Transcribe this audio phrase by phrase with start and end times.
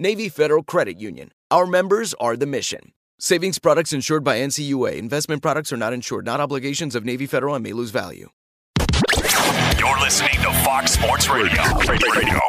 [0.00, 1.30] Navy Federal Credit Union.
[1.50, 2.92] Our members are the mission.
[3.18, 4.96] Savings products insured by NCUA.
[4.96, 8.30] Investment products are not insured, not obligations of Navy Federal and may lose value.
[9.78, 11.62] You're listening to Fox Sports Radio.
[11.86, 12.40] Radio.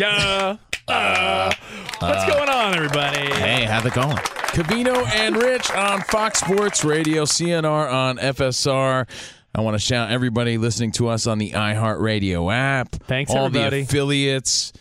[0.00, 0.56] Yeah.
[0.88, 1.52] Uh,
[2.00, 3.32] what's going on, everybody?
[3.34, 4.16] Hey, how's it going?
[4.16, 9.08] Covino and Rich on Fox Sports Radio, CNR on FSR.
[9.54, 12.90] I want to shout everybody listening to us on the iHeartRadio app.
[12.90, 13.76] Thanks, all everybody.
[13.76, 14.72] the affiliates,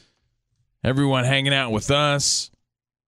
[0.84, 2.52] everyone hanging out with us,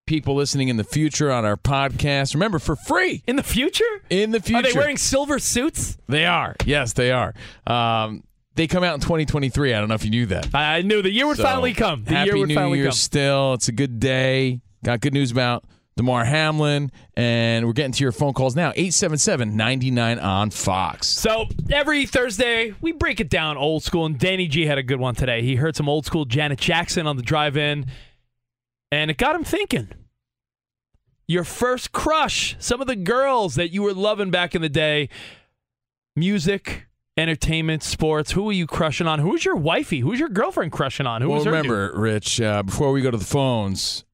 [0.08, 2.34] people listening in the future on our podcast.
[2.34, 3.84] Remember, for free In the future?
[4.09, 4.59] in the future.
[4.59, 5.97] Are they wearing silver suits?
[6.08, 6.56] They are.
[6.66, 7.34] Yes, they are.
[7.68, 8.24] Um,
[8.56, 9.74] they come out in 2023.
[9.74, 10.53] I don't know if you knew that.
[10.56, 12.03] I knew the year would So, finally come.
[12.06, 12.94] The happy year would New finally Year come.
[12.94, 13.53] still.
[13.56, 14.62] It's a good day.
[14.84, 15.66] Got good news about
[15.97, 18.73] Damar Hamlin, and we're getting to your phone calls now.
[18.73, 21.07] 877-99 on Fox.
[21.07, 25.00] So every Thursday we break it down old school, and Danny G had a good
[25.00, 25.41] one today.
[25.41, 27.85] He heard some old school Janet Jackson on the drive-in,
[28.91, 29.88] and it got him thinking.
[31.28, 35.09] Your first crush, some of the girls that you were loving back in the day,
[36.16, 38.31] music, entertainment, sports.
[38.31, 39.19] Who were you crushing on?
[39.19, 40.01] Who was your wifey?
[40.01, 41.22] Who was your girlfriend crushing on?
[41.22, 41.63] Who well, was her dude?
[41.63, 44.04] remember, Rich, uh, before we go to the phones,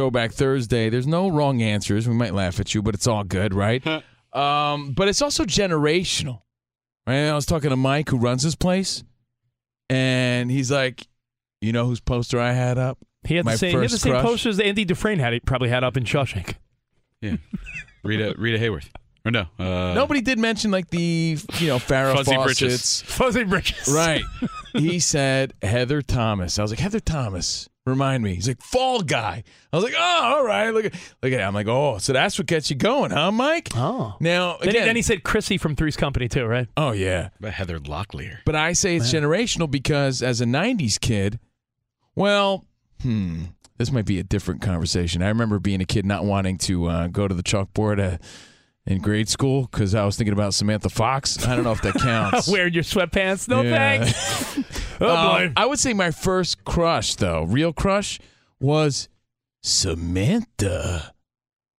[0.00, 2.08] Throwback Thursday, there's no wrong answers.
[2.08, 3.86] We might laugh at you, but it's all good, right?
[4.32, 6.40] um, but it's also generational.
[7.06, 7.28] Right?
[7.28, 9.04] I was talking to Mike, who runs this place,
[9.90, 11.06] and he's like,
[11.60, 12.96] you know whose poster I had up?
[13.24, 14.24] He had My the same, he had the same crush?
[14.24, 15.34] posters that Andy Dufresne had.
[15.34, 16.54] He probably had up in Shawshank.
[17.20, 17.36] Yeah.
[18.02, 18.88] Rita Rita Hayworth.
[19.26, 19.48] Or no.
[19.58, 22.60] Uh, Nobody did mention like the you know Farrah Fuzzy Fawcett's.
[22.60, 23.02] britches.
[23.02, 23.92] Fuzzy Bridges.
[23.94, 24.22] Right.
[24.72, 26.58] he said Heather Thomas.
[26.58, 27.68] I was like Heather Thomas.
[27.90, 28.34] Remind me.
[28.34, 29.42] He's like Fall Guy.
[29.72, 30.70] I was like, oh, all right.
[30.70, 31.40] Look at look at.
[31.40, 31.42] It.
[31.42, 33.68] I'm like, oh, so that's what gets you going, huh, Mike?
[33.74, 34.16] Oh.
[34.20, 36.68] Now Then, he, then he said Chrissy from Three's Company too, right?
[36.76, 37.28] oh yeah.
[37.40, 38.38] But Heather Locklear.
[38.46, 41.38] But I say it's generational because as a '90s kid,
[42.14, 42.64] well,
[43.02, 43.44] hmm,
[43.78, 45.22] this might be a different conversation.
[45.22, 48.18] I remember being a kid not wanting to uh, go to the chalkboard uh,
[48.86, 51.46] in grade school because I was thinking about Samantha Fox.
[51.46, 52.48] I don't know if that counts.
[52.48, 53.48] Wearing your sweatpants?
[53.48, 53.76] No Yeah.
[54.04, 54.58] thanks.
[55.00, 55.52] oh Um, boy.
[55.56, 58.18] I would say my first crush, though, real crush,
[58.58, 59.08] was
[59.62, 61.12] Samantha.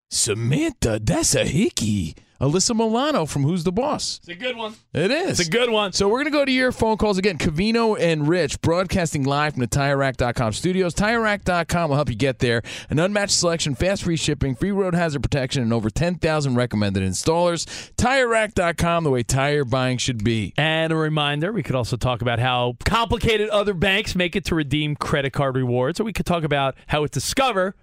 [0.09, 2.15] Samantha, that's a hickey.
[2.41, 4.17] Alyssa Milano from Who's the Boss.
[4.17, 4.73] It's a good one.
[4.93, 5.39] It is.
[5.39, 5.93] It's a good one.
[5.93, 7.37] So we're going to go to your phone calls again.
[7.37, 10.95] Covino and Rich broadcasting live from the TireRack.com studios.
[10.95, 12.63] TireRack.com will help you get there.
[12.89, 17.91] An unmatched selection, fast free shipping, free road hazard protection, and over 10,000 recommended installers.
[17.97, 20.51] TireRack.com, the way tire buying should be.
[20.57, 24.55] And a reminder, we could also talk about how complicated other banks make it to
[24.55, 27.75] redeem credit card rewards, or we could talk about how it's Discover,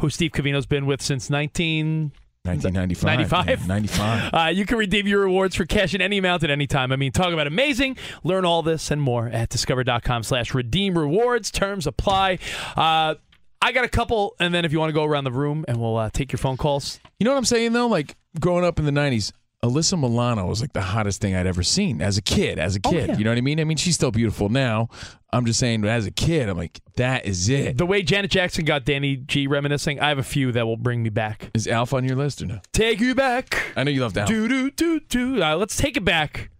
[0.00, 2.12] who Steve Covino's been with since 19
[2.44, 3.04] 1995.
[3.04, 3.60] 95?
[3.60, 4.34] man, 95.
[4.42, 6.90] Uh, you can redeem your rewards for cash in any amount at any time.
[6.90, 7.96] I mean, talk about amazing.
[8.24, 11.50] Learn all this and more at discover.com slash redeem rewards.
[11.52, 12.38] Terms apply.
[12.76, 13.14] Uh,
[13.60, 15.80] I got a couple, and then if you want to go around the room and
[15.80, 16.98] we'll uh, take your phone calls.
[17.20, 17.86] You know what I'm saying, though?
[17.86, 19.32] Like, growing up in the 90s,
[19.64, 22.58] Alyssa Milano was like the hottest thing I'd ever seen as a kid.
[22.58, 23.16] As a kid, yeah.
[23.16, 23.60] you know what I mean?
[23.60, 24.88] I mean, she's still beautiful now.
[25.32, 27.78] I'm just saying, as a kid, I'm like, that is it.
[27.78, 31.02] The way Janet Jackson got Danny G reminiscing, I have a few that will bring
[31.04, 31.50] me back.
[31.54, 32.60] Is Alf on your list or no?
[32.72, 33.72] Take you back.
[33.76, 34.28] I know you love Alf.
[34.28, 35.42] Do, do, do, do.
[35.42, 36.50] Uh, let's take it back.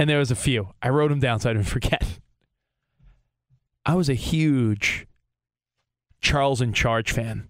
[0.00, 0.70] And there was a few.
[0.82, 2.18] I wrote them down so I didn't forget.
[3.86, 5.06] I was a huge
[6.20, 7.48] Charles in Charge fan.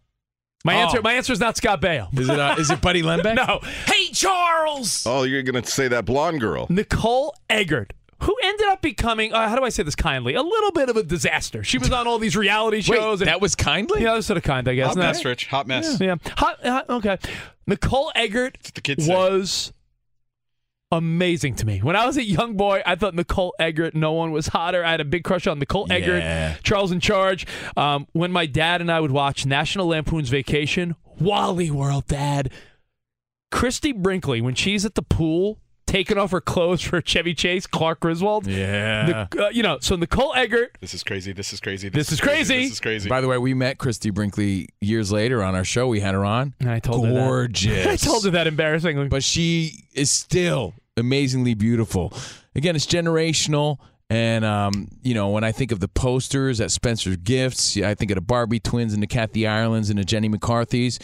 [0.64, 0.78] My Oh.
[0.78, 2.08] answer, my answer is not Scott Baio.
[2.18, 3.36] Is it uh, is it Buddy Lembeck?
[3.36, 6.66] no, hey Charles, Oh, you're gonna say that blonde girl?
[6.70, 10.72] Nicole Eggert, who ended up becoming, uh, how do I say this kindly, a little
[10.72, 11.62] bit of a disaster.
[11.64, 13.20] She was on all these reality Wait, shows.
[13.20, 14.00] and, that was kindly.
[14.02, 14.88] yeah, that was sort of kind, I guess.
[14.88, 15.02] Hot No.
[15.02, 15.46] mess, Rich.
[15.48, 16.00] Hot mess.
[16.00, 17.18] Yeah, hot, hot, okay.
[17.66, 19.72] Nicole Eggert the kids say.
[20.94, 21.78] Was amazing to me.
[21.80, 24.84] When I was a young boy, I thought Nicole Eggert, no one was hotter.
[24.84, 25.94] I had a big crush on Nicole Yeah.
[25.96, 27.46] Eggert, Charles in Charge.
[27.76, 32.50] Um, when my dad and I would watch National Lampoon's Vacation, Wally World, Dad,
[33.50, 38.00] Christie Brinkley, when she's at the pool taking off her clothes for Chevy Chase, Clark
[38.00, 38.46] Griswold.
[38.48, 39.26] Yeah.
[39.30, 41.32] Nic- uh, you know, so Nicole Eggert, This is crazy.
[41.32, 41.88] This is crazy.
[41.88, 42.62] This is crazy.
[42.64, 43.08] This is crazy.
[43.08, 45.86] By the way, we met Christie Brinkley years later on our show.
[45.86, 46.54] We had her on.
[46.58, 47.20] and I told her that.
[47.28, 47.86] Gorgeous.
[47.86, 49.08] I told her that embarrassingly.
[49.08, 52.12] but she is still amazingly beautiful.
[52.54, 53.78] Again, it's generational.
[54.10, 58.10] And, um, you know, when I think of the posters at Spencer's Gifts, I think
[58.10, 60.98] of the Barbie twins and the Kathy Irelands and the Jenny McCarthy's.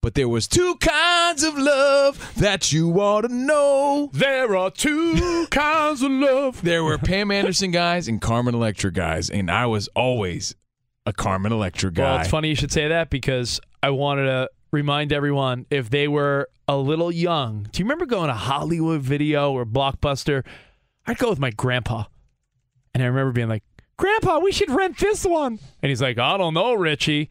[0.00, 4.10] But there was two kinds of love that you ought to know.
[4.12, 6.62] there are two kinds of love.
[6.62, 9.30] There were Pam Anderson guys and Carmen Electra guys.
[9.30, 10.54] And I was always
[11.06, 12.02] a Carmen Electra guy.
[12.02, 16.08] Well, it's funny you should say that because I wanted to remind everyone if they
[16.08, 17.68] were a little young.
[17.72, 20.44] Do you remember going to Hollywood Video or Blockbuster?
[21.06, 22.04] I'd go with my grandpa.
[22.92, 23.62] And I remember being like,
[23.96, 25.58] Grandpa, we should rent this one.
[25.82, 27.30] And he's like, I don't know, Richie.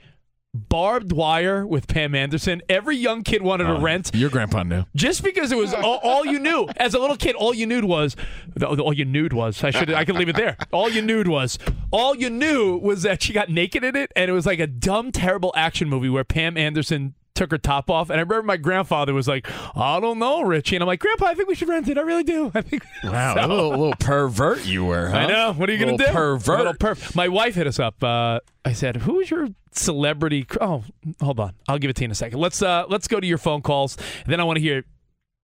[0.55, 2.61] Barbed wire with Pam Anderson.
[2.69, 4.83] Every young kid wanted to oh, rent Your grandpa knew.
[4.95, 7.35] just because it was all, all you knew as a little kid.
[7.35, 8.15] All you knew was
[8.63, 10.55] all you knew was I should I could leave it there.
[10.71, 11.57] All you knew was
[11.89, 14.67] all you knew was that she got naked in it, and it was like a
[14.67, 18.09] dumb, terrible action movie where Pam Anderson took her top off.
[18.09, 21.25] And I remember my grandfather was like, "I don't know, Richie," and I'm like, "Grandpa,
[21.27, 21.97] I think we should rent it.
[21.97, 22.51] I really do.
[22.55, 25.17] I think." Wow, So- a little, little pervert you were, huh?
[25.17, 25.53] I know.
[25.53, 26.11] What are you going to do?
[26.11, 26.57] Pervert.
[26.59, 27.15] Little perv.
[27.15, 28.03] My wife hit us up.
[28.03, 30.83] Uh, I said, "Who's your celebrity?" cr- Oh,
[31.21, 31.53] hold on.
[31.67, 32.39] I'll give it to you in a second.
[32.39, 33.97] Let's uh, let's go to your phone calls.
[34.23, 34.83] And then I want to hear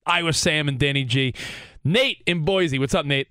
[0.05, 1.33] Iowa Sam and Danny G.
[1.83, 2.77] Nate in Boise.
[2.77, 3.27] What's up, Nate?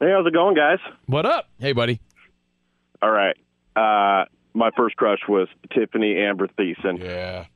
[0.00, 0.78] Hey, how's it going, guys?
[1.06, 1.48] What up?
[1.58, 2.00] Hey, buddy.
[3.02, 3.36] All right.
[3.76, 4.24] Uh,
[4.54, 6.98] my first crush was Tiffany Amber Thiessen.
[7.00, 7.46] Yeah.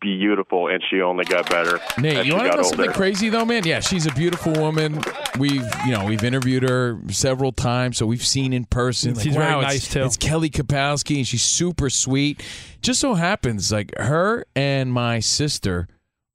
[0.00, 1.78] Beautiful, and she only got better.
[1.96, 2.92] Nate, you want to got know something older.
[2.92, 3.62] crazy though, man?
[3.64, 5.00] Yeah, she's a beautiful woman.
[5.38, 9.14] We've, you know, we've interviewed her several times, so we've seen in person.
[9.14, 10.02] She's like, very wow, it's- nice, too.
[10.02, 12.42] It's Kelly Kapowski, and she's super sweet.
[12.80, 15.86] Just so happens, like her and my sister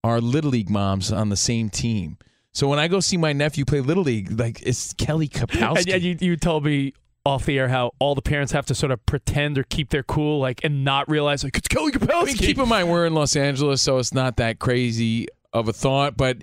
[0.02, 2.18] are little league moms on the same team.
[2.54, 5.80] So when I go see my nephew play little league, like it's Kelly Kapowski.
[5.80, 6.94] And, and you, you told me
[7.28, 10.04] off the air how all the parents have to sort of pretend or keep their
[10.04, 12.22] cool, like, and not realize like it's Kelly Kapowski.
[12.22, 15.68] I mean, keep in mind we're in Los Angeles, so it's not that crazy of
[15.68, 16.38] a thought, but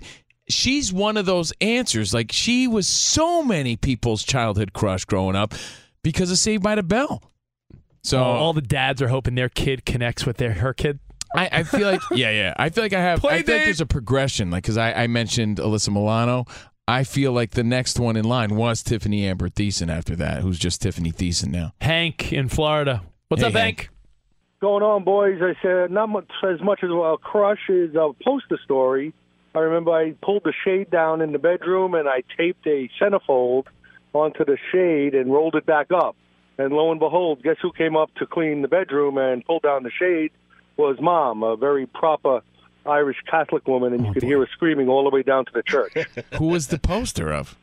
[0.47, 2.13] she's one of those answers.
[2.13, 5.53] Like she was so many people's childhood crush growing up
[6.03, 7.23] because of Saved by the Bell.
[8.03, 10.99] So all, all the dads are hoping their kid connects with their her kid.
[11.35, 12.53] I, I feel like yeah, yeah.
[12.57, 13.19] I feel like I have.
[13.21, 14.51] Play I feel like there's a progression.
[14.51, 16.45] Like because I, I mentioned Alyssa Milano.
[16.87, 19.89] I feel like the next one in line was Tiffany Amber Thiessen.
[19.89, 21.71] After that, who's just Tiffany Thiessen now.
[21.81, 23.01] Hank in Florida.
[23.27, 23.79] What's Hey, up, Hank.
[23.79, 23.89] Hank?
[24.61, 25.39] going on, boys?
[25.41, 29.13] I said not much as much as a crush is a poster story.
[29.53, 33.65] I remember I pulled the shade down in the bedroom and I taped a centerfold
[34.13, 36.15] onto the shade and rolled it back up.
[36.57, 39.83] And lo and behold, guess who came up to clean the bedroom and pulled down
[39.83, 40.31] the shade?
[40.77, 42.41] Was mom, a very proper
[42.85, 45.63] Irish Catholic woman, and you could hear her screaming all the way down to the
[45.63, 45.93] church.
[46.37, 47.55] Who was the poster of?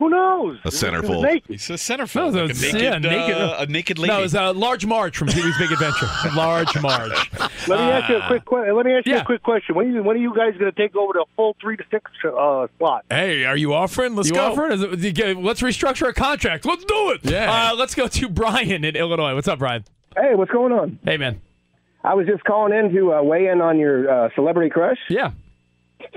[0.00, 0.58] who knows?
[0.64, 1.22] A centerfold.
[1.22, 1.48] naked.
[1.48, 2.32] He's a centerfold.
[2.34, 4.12] No, like a it's- naked, yeah, naked- uh, a naked lady.
[4.12, 6.08] No, it was a large Marge from Pee Wee's Big Adventure.
[6.36, 7.12] large Marge.
[7.68, 9.76] Let me ask you a quick que- Let me ask you a quick question.
[9.76, 11.84] When are you, when are you guys going to take over the full three to
[11.92, 13.04] six uh, slot?
[13.08, 14.16] Hey, are you offering?
[14.16, 14.50] Let's you go.
[14.50, 14.72] offer it?
[14.80, 16.66] Is it- you Let's restructure a contract.
[16.66, 17.20] Let's do it.
[17.22, 17.70] Yeah.
[17.70, 19.34] Uh, let's go to Brian in Illinois.
[19.34, 19.84] What's up, Brian?
[20.16, 20.98] Hey, what's going on?
[21.04, 21.40] Hey, man.
[22.04, 24.98] I was just calling in to uh, weigh in on your uh, celebrity crush.
[25.08, 25.32] Yeah.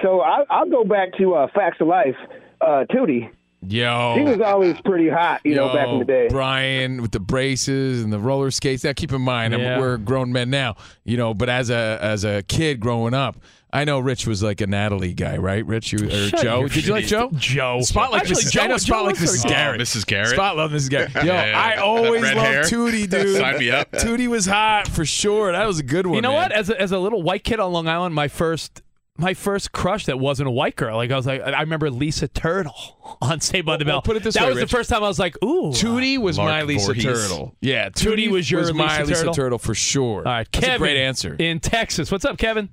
[0.03, 2.15] So I, I'll go back to uh, Facts of Life.
[2.59, 3.29] Uh, Tootie.
[3.67, 4.15] Yo.
[4.17, 6.27] She was always pretty hot, you know, back in the day.
[6.29, 8.83] Brian with the braces and the roller skates.
[8.83, 9.79] Now, keep in mind, Yeah.
[9.79, 10.75] we're grown men now,
[11.05, 11.33] you know.
[11.33, 13.37] But as a as a kid growing up,
[13.71, 15.65] I know Rich was like a Natalie guy, right?
[15.65, 16.67] Rich, you or Shut Joe?
[16.69, 17.05] Did you like.
[17.05, 17.29] Joe?
[17.33, 17.81] Joe.
[17.81, 18.51] Spot like Actually, Mrs.
[18.53, 19.41] Joe- I know Joe Spot like was Mrs.
[19.41, 19.81] pretty Garrett.
[19.81, 20.05] Oh, Mrs.
[20.05, 20.29] Garrett.
[20.29, 20.89] Spot love Mrs.
[20.89, 21.13] Garrett.
[21.15, 22.63] Yo, Yeah, yeah, I always Red loved hair.
[22.63, 23.35] Tootie, dude.
[23.41, 23.91] Sign me up.
[23.91, 25.51] Tootie was hot for sure.
[25.51, 26.15] That was a good one.
[26.15, 26.43] You know man.
[26.43, 26.51] what?
[26.53, 28.81] As a, as a little white kid on Long Island, my first
[29.19, 30.95] my first crush that wasn't a white girl.
[30.95, 34.01] Like I was like, I remember Lisa Turtle on Saved by the Well, Bell.
[34.03, 34.69] put it this that way, was Rich.
[34.71, 35.69] the first time I was like, ooh.
[35.69, 37.03] Uh, Tootie was Lark my Lisa Voorhies.
[37.03, 37.55] Turtle.
[37.59, 39.33] Yeah, Tootie was your my Lisa Lisa Turtle?
[39.33, 40.19] Turtle for sure.
[40.19, 40.75] All right, That's Kevin.
[40.75, 41.35] a great answer.
[41.37, 42.09] In Texas.
[42.11, 42.69] What's up, Kevin?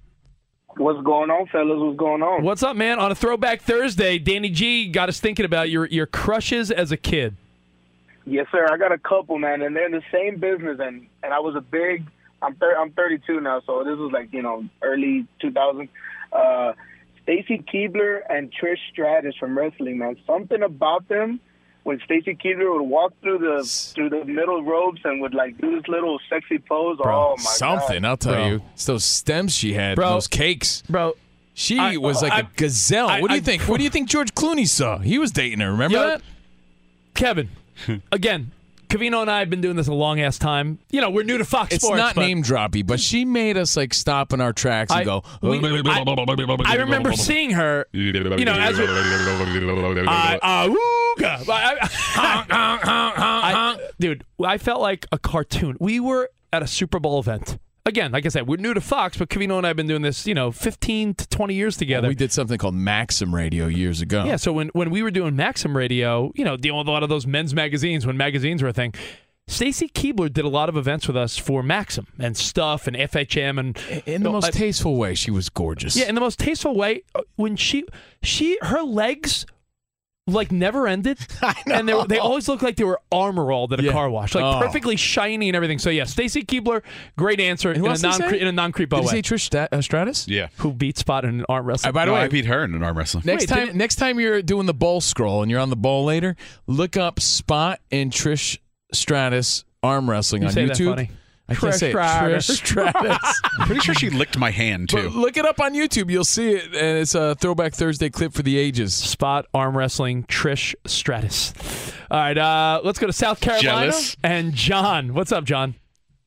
[0.77, 1.79] What's going on, fellas?
[1.79, 2.43] What's going on?
[2.43, 2.99] What's up, man?
[2.99, 6.97] On a throwback Thursday, Danny G got us thinking about your your crushes as a
[6.97, 7.37] kid.
[8.27, 8.67] Yes, sir.
[8.71, 11.55] I got a couple, man, and they're in the same business, and and I was
[11.55, 12.05] a big.
[12.43, 15.89] I'm thir- I'm 32 now, so this was like you know early 2000s.
[16.33, 16.73] Uh,
[17.23, 20.17] Stacy Keibler and Trish Stratus from wrestling, man.
[20.27, 21.41] Something about them.
[21.85, 23.63] When Stacy Keibler would walk through the
[23.95, 28.03] through the middle ropes and would like do this little sexy pose, oh my Something,
[28.03, 28.09] god!
[28.09, 28.47] I'll tell Bro.
[28.49, 28.63] you.
[28.73, 30.09] It's those stems she had, Bro.
[30.15, 30.83] those cakes.
[30.89, 31.13] Bro,
[31.53, 33.09] She I- was like a I- gazelle.
[33.09, 33.63] I- what do you I- think?
[33.69, 34.99] What do you think George Clooney saw?
[34.99, 35.71] He was dating her.
[35.73, 36.23] Remember Yo, that?
[37.15, 37.51] Kevin,
[38.13, 38.51] again,
[38.89, 40.79] Covino and I have been doing this a long ass time.
[40.91, 41.99] You know, we're new to Fox It's Sports.
[41.99, 45.23] not but name droppy, but she made us like stop in our tracks and go.
[45.43, 46.03] we- I,
[46.65, 47.87] I remember seeing her.
[47.93, 51.04] You know, as we, I, awooga.
[51.23, 55.77] I- I- dude, I felt like a cartoon.
[55.81, 57.59] We were at a Super Bowl event.
[57.87, 60.01] Again, like I said, we're new to Fox, but Covino and I have been doing
[60.01, 62.09] this, you know, 15 to 20 years together.
[62.09, 64.25] we did something called Maxim Radio years ago.
[64.25, 67.03] Yeah, so when, when we were doing Maxim Radio, you know, dealing with a lot
[67.03, 68.95] of those men's magazines when magazines were a thing,
[69.49, 73.61] Stacy Keibler did a lot of events with us for Maxim and stuff and FHM
[73.61, 75.95] and in the most I- tasteful way, she was gorgeous.
[75.95, 77.03] yeah, in the most tasteful way.
[77.15, 77.85] uh, When she
[78.23, 79.45] she her legs
[80.27, 81.19] like never ended,
[81.67, 83.93] and they they always looked like they were armor rolled at a Yeah.
[83.93, 84.59] car wash, like Oh.
[84.59, 85.79] perfectly shiny and everything.
[85.79, 86.83] So yeah, Stacy Keibler,
[87.19, 88.41] great answer in a else did he non say?
[88.41, 89.11] in a non creepo Did you way.
[89.11, 90.27] say Trish Stat- uh, Stratus?
[90.27, 90.49] Yeah.
[90.59, 91.91] Who beat Spot in an arm wrestling?
[91.91, 93.25] Uh, by the No, way, I beat her in an arm wrestling.
[93.27, 95.77] Next Wait, time, didn't- next time you're doing the bowl scroll and you're on the
[95.77, 98.57] bowl later, look up Spot and Trish
[98.95, 100.95] Stratus arm wrestling You on say that YouTube.
[100.95, 101.11] funny.
[101.49, 101.91] I Trish say.
[101.91, 102.49] Stratus.
[102.61, 103.41] Trish Stratus.
[103.61, 105.05] I'm pretty sure she licked my hand too.
[105.05, 106.11] But look it up on YouTube.
[106.11, 108.95] You'll see it, and it's a Throwback Thursday clip for the ages.
[108.95, 111.53] Spot arm wrestling Trish Stratus.
[112.11, 114.17] All right, uh, let's go to South Carolina Jealous?
[114.23, 115.13] and John.
[115.15, 115.75] What's up, John?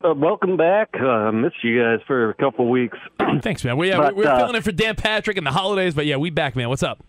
[0.04, 0.90] Uh, welcome back.
[0.94, 2.96] Uh, missed you guys for a couple of weeks.
[3.42, 3.76] Thanks, man.
[3.76, 6.16] We, yeah, But, we're uh, filling in for Dan Patrick and the holidays, but yeah,
[6.16, 6.68] we back, man.
[6.68, 7.02] What's up?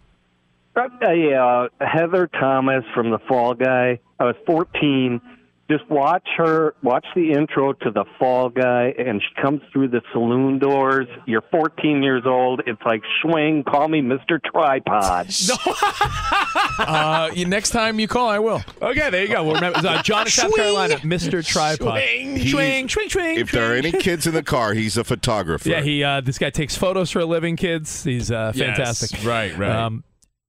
[0.75, 3.99] Uh, yeah, Heather Thomas from The Fall Guy.
[4.19, 5.21] I was 14.
[5.69, 10.01] Just watch her, watch the intro to The Fall Guy, and she comes through the
[10.11, 11.07] saloon doors.
[11.27, 12.61] You're 14 years old.
[12.65, 14.41] It's like, swing, call me Mr.
[14.43, 15.29] Tripod.
[16.79, 18.63] uh, you, next time you call, I will.
[18.81, 19.43] Okay, there you go.
[19.43, 21.45] We'll remember uh, John in South Carolina, Mr.
[21.45, 22.01] Tripod.
[22.01, 23.37] He- swing, swing, swing.
[23.37, 25.69] If there are any kids in the car, he's a photographer.
[25.69, 26.03] Yeah, he.
[26.03, 27.55] Uh, this guy takes photos for a living.
[27.55, 29.23] Kids, he's uh, Yes, fantastic.
[29.23, 29.69] right, right.
[29.71, 30.03] Um,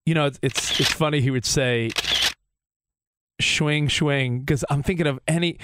[0.06, 1.20] you know, it's it's, it's funny.
[1.20, 1.90] He would say,
[3.40, 5.58] "Swing, swing," because I'm thinking of any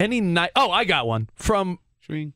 [0.00, 0.50] any night.
[0.56, 1.78] Oh, I got one from.
[2.04, 2.32] Swing.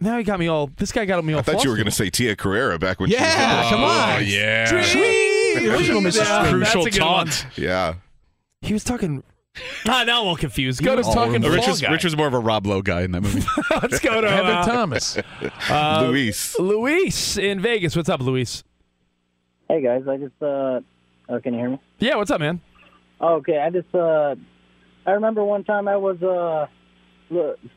[0.00, 0.70] Now he got me all.
[0.76, 1.38] This guy got me all.
[1.38, 3.82] I thought you were going to say Tia Carrere back when she Yeah, was come
[3.84, 4.16] on.
[4.16, 4.66] Oh, yeah.
[4.82, 5.70] Swing.
[5.70, 6.16] Original Mrs.
[6.24, 7.26] Yeah, Crucial that's a good one.
[7.28, 7.46] taunt.
[7.56, 7.94] Yeah.
[8.60, 9.22] He was talking.
[9.88, 10.82] Ah, now I'm all confused.
[10.82, 11.92] Go to talking Uh, Rich was, Guy.
[11.92, 13.42] Rich was more of a Rob Lowe guy in that movie.
[13.70, 15.16] Let's go to Heather uh, Thomas.
[15.70, 16.58] uh, Luis.
[16.58, 17.94] Luis in Vegas.
[17.94, 18.64] What's up, Luis?
[19.68, 20.80] Hey guys, I just uh,
[21.28, 21.78] oh, can you hear me?
[22.00, 22.60] Yeah, what's up, man?
[23.20, 24.34] Oh, okay, I just uh,
[25.06, 26.66] I remember one time I was uh,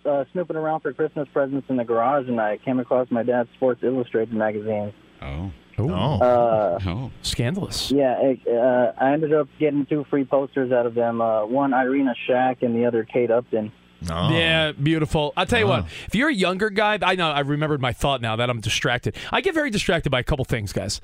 [0.05, 3.49] uh, snooping around for Christmas presents in the garage, and I came across my dad's
[3.55, 4.93] Sports Illustrated magazine.
[5.21, 5.51] Oh.
[5.79, 5.89] Oh.
[6.19, 7.11] Uh, Oh.
[7.21, 7.91] Scandalous.
[7.91, 11.21] yeah, it, uh, I ended up getting two free posters out of them.
[11.21, 13.71] Uh, one Irina Shayk and the other Kate Upton.
[14.09, 14.29] Oh.
[14.31, 15.33] Yeah, beautiful.
[15.37, 15.83] I'll tell you what.
[15.83, 15.87] Oh.
[16.07, 19.15] If you're a younger guy, I know I remembered my thought now that I'm distracted.
[19.31, 20.99] I get very distracted by a couple things, guys.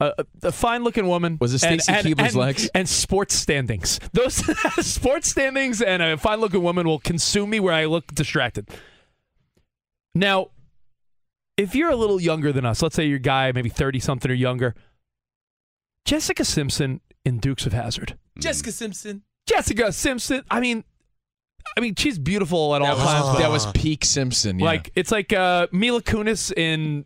[0.00, 0.12] Uh,
[0.44, 1.38] a fine looking woman.
[1.40, 2.70] Was it and- Stacey and- Keibler's and- legs?
[2.74, 3.98] And sports standings.
[4.12, 4.34] Those
[4.86, 8.68] sports standings and a fine looking woman will consume me where I look distracted.
[10.14, 10.50] Now,
[11.56, 14.30] if you're a little younger than us, let's say you're a guy, maybe 30 something
[14.30, 14.74] or younger,
[16.04, 18.16] Jessica Simpson in Dukes of Hazzard.
[18.38, 19.22] Jessica Simpson.
[19.46, 20.42] Jessica Simpson.
[20.50, 20.84] I mean,
[21.76, 23.24] I mean, she's beautiful at all That times.
[23.24, 24.60] was, but that was peak Simpson.
[24.60, 24.64] Yeah.
[24.64, 27.04] like it's like uh, Mila Kunis in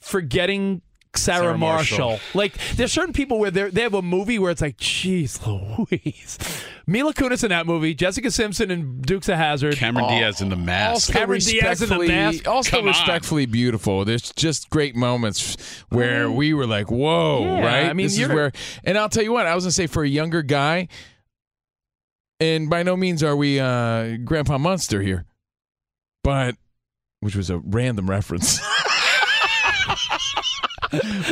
[0.00, 0.82] forgetting
[1.16, 2.08] Sarah, Sarah Marshall.
[2.10, 2.20] Marshall.
[2.34, 6.38] Like there's certain people where they they have a movie where it's like, jeez, Louise.
[6.86, 9.76] Mila Kunis in that movie, Jessica Simpson in Dukes of Hazzard.
[9.76, 11.08] Cameron Diaz in the mask.
[11.08, 12.46] also Cameron Diaz in the mask.
[12.46, 12.86] also Come on.
[12.86, 14.04] respectfully beautiful.
[14.04, 15.56] There's just great moments
[15.88, 17.86] where we were like, "Whoa!" Yeah, right?
[17.88, 18.52] I mean, this is you're- where,
[18.84, 20.88] and I'll tell you what, I was gonna say for a younger guy,
[22.38, 25.24] and by no means are we uh, Grandpa Munster here,
[26.22, 26.56] but
[27.20, 28.60] which was a random reference.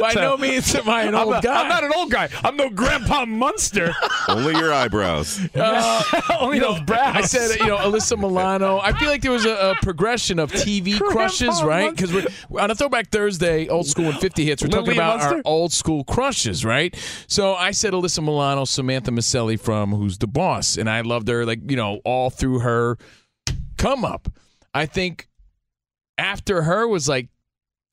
[0.01, 1.63] by So- no means am I an I'm old not- guy.
[1.63, 2.29] I'm not an old guy.
[2.45, 3.93] I'm no Grandpa Munster.
[4.29, 5.41] Only your eyebrows.
[5.55, 6.03] Uh,
[6.41, 7.17] Only you know, those brows.
[7.17, 8.79] I said, you know, Alyssa Milano.
[8.81, 11.91] I feel like there was a, a progression of TV Grandpa crushes, right?
[11.95, 14.63] Because we're on a Throwback Thursday, old school and 50 hits.
[14.63, 15.43] We're talking Lily about our Munster?
[15.45, 16.95] old school crushes, right?
[17.29, 21.45] So I said Alyssa Milano, Samantha Micelli from Who's the Boss, and I loved her,
[21.45, 22.99] like you know, all through her
[23.79, 24.29] come up.
[24.75, 25.29] I think
[26.19, 27.29] after her was like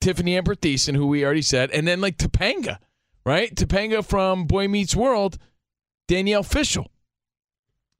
[0.00, 2.78] Tiffany Amber Thiessen, who we already said, and then like Topanga,
[3.24, 3.54] right?
[3.54, 5.38] Topanga from Boy Meets World,
[6.08, 6.90] Danielle Fishel.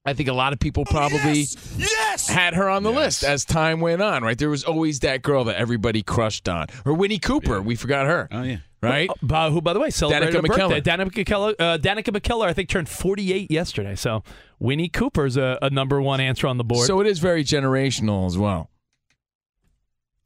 [0.05, 2.27] I think a lot of people probably yes!
[2.27, 4.39] had her on the list as time went on, right?
[4.39, 6.69] There was always that girl that everybody crushed on.
[6.87, 8.27] Or Winnie Cooper, we forgot her.
[8.33, 8.59] Oh yeah.
[8.83, 9.11] Right?
[9.31, 10.81] Uh, who, by the way, celebrated Danica her birthday.
[10.81, 11.11] McKellar.
[11.11, 13.95] Danica McKellar, uh, Danica McKellar, I think, turned 48 yesterday.
[13.95, 14.23] So
[14.59, 16.87] Winnie Cooper's a, a number one answer on the board.
[16.87, 18.71] So it is very generational as well.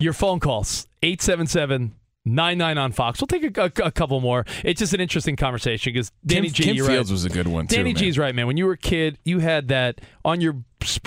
[0.01, 1.95] Your phone calls, 877
[2.27, 3.21] 99 on Fox.
[3.21, 4.47] We'll take a, a- a couple more.
[4.65, 7.15] It's just an interesting conversation because Danny Kim, G, you're Fields right.
[7.15, 7.77] was a good one too.
[7.77, 7.97] Danny man.
[8.01, 8.47] G's right, man.
[8.47, 10.57] When you were a kid, you had that on your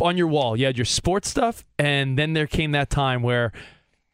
[0.01, 0.56] on your wall.
[0.56, 3.51] You had your sports stuff, and then there came that time where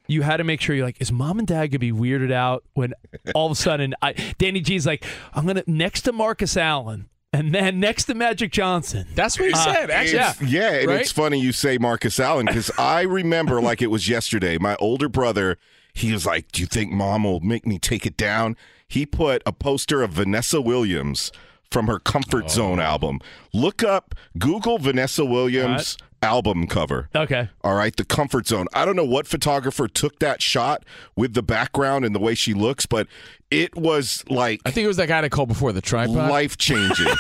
[0.08, 2.64] you had to make sure you're like, is mom and dad gonna be weirded out
[2.74, 2.94] when
[3.36, 7.54] all of a sudden I, Danny G's like, I'm gonna next to Marcus Allen, and
[7.54, 9.08] then next to Magic Johnson.
[9.16, 9.90] That's what he uh, said.
[9.90, 11.02] Actually, It's- yeah, and Right?
[11.02, 14.58] it's funny you say Marcus Allen because I remember like it was yesterday.
[14.58, 15.58] My older brother,
[15.94, 18.56] he was like, "Do you think mom will make me take it down?"
[18.88, 21.32] He put a poster of Vanessa Williams
[21.72, 22.50] from her Comfort oh.
[22.50, 23.20] Zone album.
[23.52, 27.10] Look up, Google Vanessa Williams album cover.
[27.16, 27.50] Okay.
[27.64, 28.68] All right, the Comfort Zone.
[28.74, 30.84] I don't know what photographer took that shot
[31.16, 33.08] with the background and the way she looks, but
[33.54, 36.16] it was like I think it was that guy that called before the tripod.
[36.16, 37.08] life changing.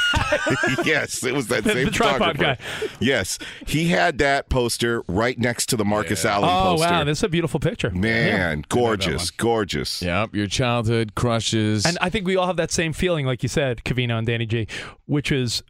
[0.85, 2.63] yes, it was that The- same the tripod photographer.
[2.99, 6.89] Yes, he had that poster right next to the Marcus Allen Oh poster.
[6.89, 7.89] wow, this is a beautiful picture.
[7.91, 10.01] Man, gorgeous, gorgeous.
[10.01, 11.85] Yep, your childhood crushes.
[11.85, 14.45] And I think we all have that same feeling, like you said, Covino and Danny
[14.45, 14.67] G,
[15.05, 15.63] which is,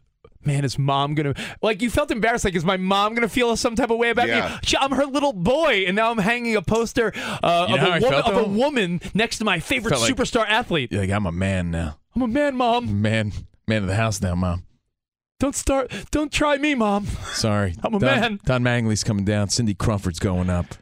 [0.46, 1.82] man, is mom gonna like?
[1.82, 4.48] You felt embarrassed, like, is my mom gonna feel some type of way about Yeah.
[4.48, 4.58] me?
[4.64, 8.14] She- I'm her little boy, and now I'm hanging a poster uh, of, a woman,
[8.22, 10.92] of a woman next to my favorite Felt like- superstar athlete.
[10.92, 11.98] You're like, I'm a man now.
[12.14, 13.02] I'm a man, mom.
[13.02, 13.32] Man,
[13.66, 14.64] man of the house now, mom.
[15.40, 15.92] Don't start.
[16.12, 17.06] Don't try me, mom.
[17.32, 17.74] Sorry.
[17.82, 18.40] I'm a Don, man.
[18.44, 19.48] Don Mangley's coming down.
[19.48, 20.74] Cindy Crawford's going up.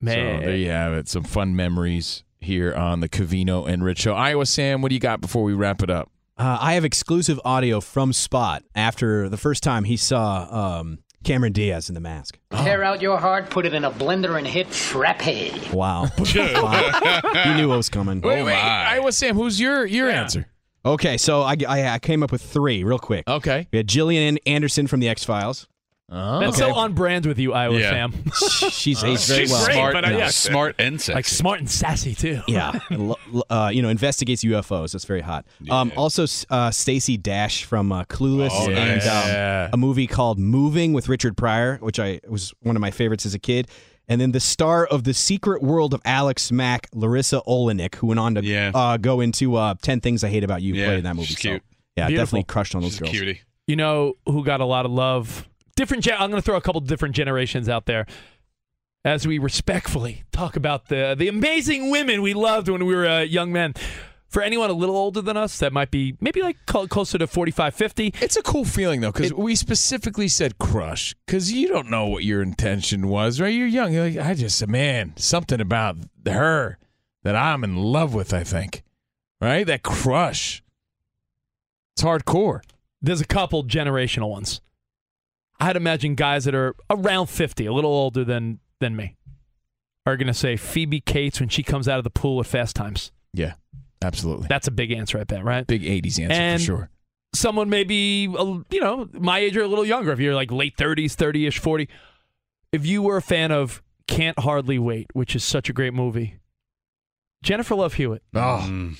[0.00, 0.40] Man.
[0.40, 1.08] So there you have it.
[1.08, 4.14] Some fun memories here on the Covino and Rich Show.
[4.14, 6.10] Iowa Sam, what do you got before we wrap it up?
[6.36, 10.48] Uh, I have exclusive audio from Spot after the first time he saw
[10.80, 12.38] um, Cameron Diaz in the mask.
[12.50, 15.72] Tear out your heart, put it in a blender, and hit frappe.
[15.72, 16.06] Wow.
[16.34, 17.20] Wow.
[17.46, 18.20] you knew what was coming.
[18.20, 18.54] Wait, wait.
[18.54, 20.46] Iowa Sam, who's your your answer?
[20.86, 23.26] Okay, so I, I, I came up with three real quick.
[23.28, 23.66] Okay.
[23.72, 25.66] We had Gillian Anderson from The X Files.
[26.10, 26.38] Oh.
[26.40, 27.90] That's so on brand with you, Iowa Yeah.
[27.90, 28.14] Sam.
[28.70, 29.64] She's aged very She's well.
[29.64, 30.28] great, Smart, but, uh, yeah.
[30.28, 31.14] smart and sexy.
[31.14, 32.40] like smart and sassy too.
[32.48, 34.92] Yeah, L- l- uh, you know, investigates UFOs.
[34.92, 35.46] That's very hot.
[35.70, 39.06] Um, also, uh, Stacy Dash from uh, Clueless, Oh, and nice.
[39.08, 43.24] um, a movie called Moving with Richard Pryor, which I was one of my favorites
[43.24, 43.68] as a kid.
[44.06, 48.20] And then the star of the Secret World of Alex Mack, Larisa Oleynik, who went
[48.20, 48.70] on to Yeah.
[48.74, 51.28] uh, go into uh, Ten Things I Hate About You, Yeah, played in that movie.
[51.28, 51.62] she's So, cute.
[51.96, 52.26] yeah, Beautiful.
[52.40, 53.10] definitely crushed on those She's girls.
[53.12, 53.40] cutie.
[53.66, 55.48] You know who got a lot of love?
[55.76, 56.04] Different.
[56.04, 58.06] Gen- I'm going to throw a couple different generations out there
[59.04, 63.20] as we respectfully talk about the the amazing women we loved when we were uh,
[63.20, 63.74] young men.
[64.28, 67.72] For anyone a little older than us, that might be maybe like closer to 45,
[67.72, 68.14] 50.
[68.20, 72.24] It's a cool feeling though, because we specifically said crush, because you don't know what
[72.24, 73.54] your intention was, right?
[73.54, 73.92] You're young.
[73.92, 76.78] You're like, I just, a man, something about her
[77.22, 78.34] that I'm in love with.
[78.34, 78.82] I think,
[79.40, 79.64] right?
[79.64, 80.64] That crush.
[81.94, 82.62] It's hardcore.
[83.00, 84.60] There's a couple generational ones.
[85.60, 89.16] I'd imagine guys that are around 50, a little older than than me,
[90.06, 92.74] are going to say Phoebe Cates when she comes out of the pool at Fast
[92.76, 93.12] Times.
[93.32, 93.54] Yeah,
[94.02, 94.46] absolutely.
[94.48, 95.66] That's a big answer, I bet, right?
[95.66, 96.90] Big '80s answer And- for sure.
[97.34, 98.28] someone maybe
[98.70, 101.88] you know my age or a little younger if you're like late 30s 30ish 40
[102.70, 106.38] if you were a fan of can't hardly wait which is such a great movie
[107.42, 108.92] jennifer love hewitt Oh,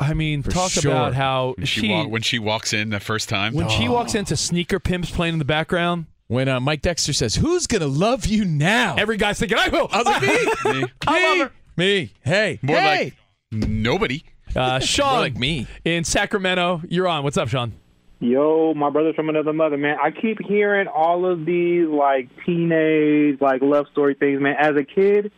[0.00, 0.90] i mean For talk sure.
[0.92, 3.54] about how When she, she walk, when she walks in the first time.
[3.54, 7.36] when she walks into sneaker pimps playing in the background when uh, Mike Dexter says,
[7.36, 10.86] "Who's gonna love you now?" every guy's thinking i will I was like, me, Me.
[11.06, 13.04] i love her me, hey, More hey.
[13.04, 13.14] like
[13.50, 14.22] nobody.
[14.54, 15.66] uh, sean like me.
[15.84, 17.72] in sacramento you're on what's up sean
[18.20, 19.96] Yo, my brother's from another mother, man.
[20.02, 24.56] I keep hearing all of these like teenage like love story things, man.
[24.58, 25.30] As a kid,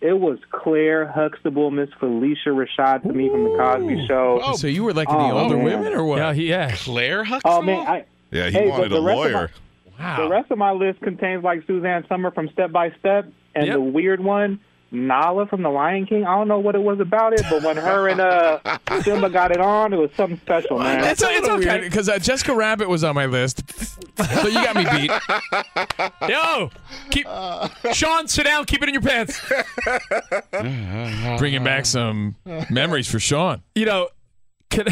[0.00, 4.40] it was Claire Huxtable, Miss Phylicia Rashad to me from the Cosby Show.
[4.42, 4.56] Oh.
[4.56, 5.64] So you were liking Oh, the older man.
[5.64, 6.18] women, or what?
[6.18, 7.56] yeah yeah Claire Huxtable?
[7.56, 9.50] Oh man, I, Yeah, he Hey, wanted a the rest of lawyer.
[10.18, 13.74] the rest of my list contains like Suzanne Somers from Step by Step, and Yep.
[13.74, 16.24] the weird one, Nala from The Lion King.
[16.24, 19.50] I don't know what it was about it, but when her and uh Simba got
[19.50, 21.04] it on, it was something special, man.
[21.04, 23.62] It's, it's okay because uh, Jessica Rabbit was on my list,
[24.40, 25.10] so you got me beat.
[26.28, 26.70] yo
[27.10, 27.26] keep
[27.92, 29.40] sean sit down keep it in your pants
[31.38, 32.36] Bringing back some
[32.70, 33.62] memories for Sean.
[33.74, 34.08] you know,
[34.70, 34.86] can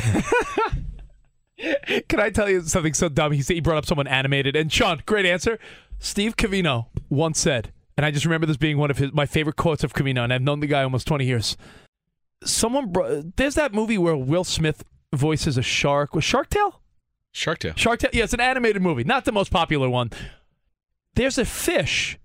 [2.08, 3.32] can I tell you something so dumb?
[3.32, 5.58] He said he brought up someone animated, and Sean, great answer.
[5.98, 9.56] Steve Covino once said, and I just remember this being one of his my favorite
[9.56, 11.56] quotes of Covino, and I've known the guy almost twenty years.
[12.44, 16.14] Someone, bro- there's that movie where Will Smith voices a shark.
[16.14, 16.80] Was Shark Tale?
[17.32, 17.72] Shark Tale.
[17.76, 18.10] Shark Tale.
[18.12, 20.10] Yeah, it's an animated movie, not the most popular one.
[21.14, 22.18] There's a fish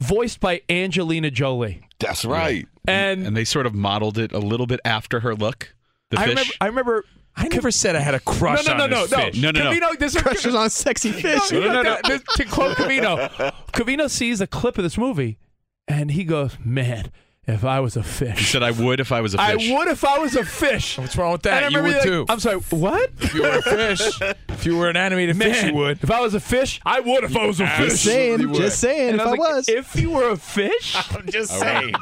[0.00, 1.82] voiced by Angelina Jolie.
[1.98, 2.66] That's right.
[2.86, 5.74] And and they sort of modeled it a little bit after her look.
[6.10, 6.28] The I fish.
[6.30, 6.52] remember.
[6.60, 7.04] I remember.
[7.36, 9.40] I never said I had a crush no, no, on no, this no, fish.
[9.42, 9.70] No, no, no.
[9.72, 11.52] Covino, this is Crushes on sexy fish.
[11.52, 11.98] No, No, no, no.
[12.06, 13.28] this- to quote Covino,
[13.72, 15.38] Covino sees a clip of this movie,
[15.86, 17.10] and he goes, "Man,
[17.46, 18.38] if I was a fish.
[18.38, 19.70] He said I would if I was a I fish.
[19.70, 21.72] I would if I was a fish." What's wrong with And that?
[21.72, 22.26] You would being too.
[22.28, 22.56] I'm sorry.
[22.56, 23.10] What?
[23.20, 26.02] if you were a fish, if you were an animated Man, fish, you would.
[26.02, 27.90] If I was a fish, I would if I was a fish.
[27.90, 28.56] Just saying, would.
[28.56, 29.10] just saying.
[29.10, 31.94] And if I I was, like, was, if you were a fish, I'm just saying.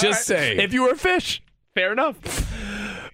[0.00, 0.60] Just saying.
[0.60, 1.42] if you were a fish,
[1.74, 2.16] fair enough.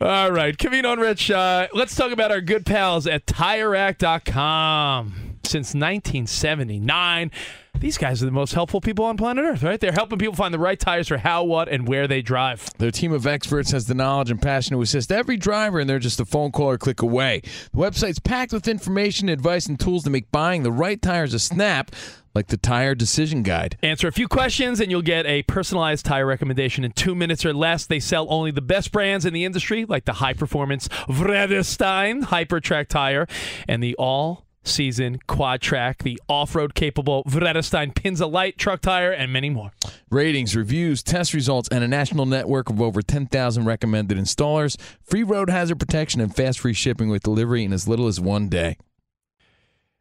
[0.00, 5.33] All right, Covino and Rich, uh, let's talk about our good pals at TireRack.com.
[5.46, 7.30] Since 1979,
[7.78, 9.78] these guys are the most helpful people on planet Earth, right?
[9.78, 12.68] They're helping people find the right tires for how, what, and where they drive.
[12.78, 15.98] Their team of experts has the knowledge and passion to assist every driver, and they're
[15.98, 17.42] just a phone call or click away.
[17.72, 21.38] The website's packed with information, advice, and tools to make buying the right tires a
[21.38, 21.90] snap,
[22.34, 23.76] like the Tire Decision Guide.
[23.82, 27.54] Answer a few questions and you'll get a personalized tire recommendation in two minutes or
[27.54, 27.86] less.
[27.86, 32.88] They sell only the best brands in the industry, like the high performance Vredestein Hypertrac
[32.88, 33.28] tire
[33.68, 39.32] and the all season Quatrac, the off road capable Vredestein Pinza Light truck tire, and
[39.32, 39.72] many more.
[40.10, 45.50] Ratings, reviews, test results, and a national network of over 10,000 recommended installers, free road
[45.50, 48.76] hazard protection, and fast free shipping with delivery in as little as one day.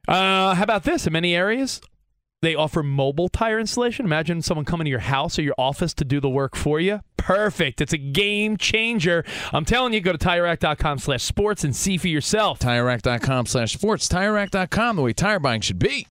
[0.07, 1.07] Uh, how about this?
[1.07, 1.81] In many areas,
[2.43, 4.05] they offer mobile tire installation.
[4.05, 6.99] Imagine someone coming to your house or your office to do the work for you.
[7.17, 7.81] Perfect.
[7.81, 9.23] It's a game changer.
[9.51, 12.59] I'm telling you, go to TireRack.com slash sports and see for yourself.
[12.59, 14.09] TireRack.com slash sports.
[14.09, 16.07] TireRack.com, the way tire buying should be.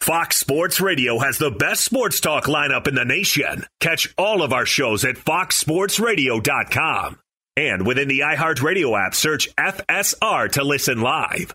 [0.00, 3.64] Fox Sports Radio has the best sports talk lineup in the nation.
[3.80, 7.18] Catch all of our shows at foxsportsradio.com.
[7.56, 11.54] And within the iHeartRadio app, search FSR to listen live.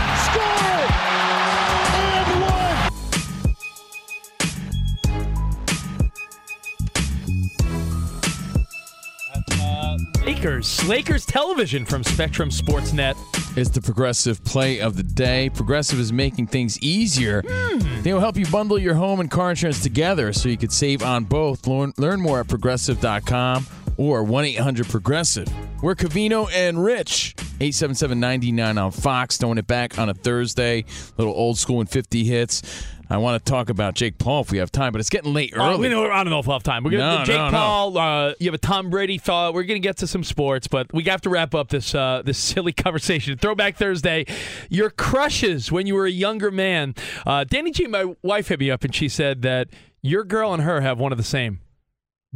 [10.41, 10.83] Lakers.
[10.87, 13.15] Lakers television from Spectrum Sportsnet.
[13.55, 15.51] Is the progressive play of the day.
[15.51, 17.43] Progressive is making things easier.
[17.47, 18.01] Hmm.
[18.01, 21.03] They will help you bundle your home and car insurance together so you could save
[21.03, 21.67] on both.
[21.67, 25.47] Learn, learn more at progressive.com or 1 800 Progressive.
[25.83, 27.35] We're Covino and Rich.
[27.59, 29.37] 877-99 on Fox.
[29.37, 30.85] Throwing it back on a Thursday.
[31.17, 32.63] Little old school and 50 hits.
[33.11, 35.53] I want to talk about Jake Paul if we have time, but it's getting late
[35.55, 35.79] Uh, early.
[35.79, 36.83] we know, I don't know if we'll have time.
[36.83, 37.51] We're gonna No, Jake no, no.
[37.51, 37.97] Paul.
[37.97, 39.53] Uh, you have a Tom Brady thought.
[39.53, 42.37] We're gonna get to some sports, but we have to wrap up this uh, this
[42.39, 43.37] silly conversation.
[43.37, 44.25] Throwback Thursday.
[44.69, 46.95] Your crushes when you were a younger man.
[47.25, 49.67] Uh, Danny G, my wife, hit me up and she said that
[50.01, 51.59] your girl and her have one of the same.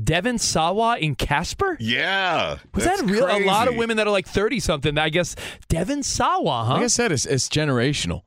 [0.04, 1.78] Devon Sawa in Casper.
[1.80, 3.26] Yeah, Was that's that real?
[3.26, 4.98] A lot of women that are like thirty something.
[4.98, 5.38] I guess
[5.70, 6.74] Devon Sawa, huh?
[6.74, 8.24] Like I said, it's, it's generational.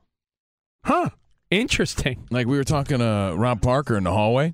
[0.83, 1.09] Huh.
[1.51, 2.27] Interesting.
[2.29, 4.53] Like we were talking to Rob Parker in the hallway,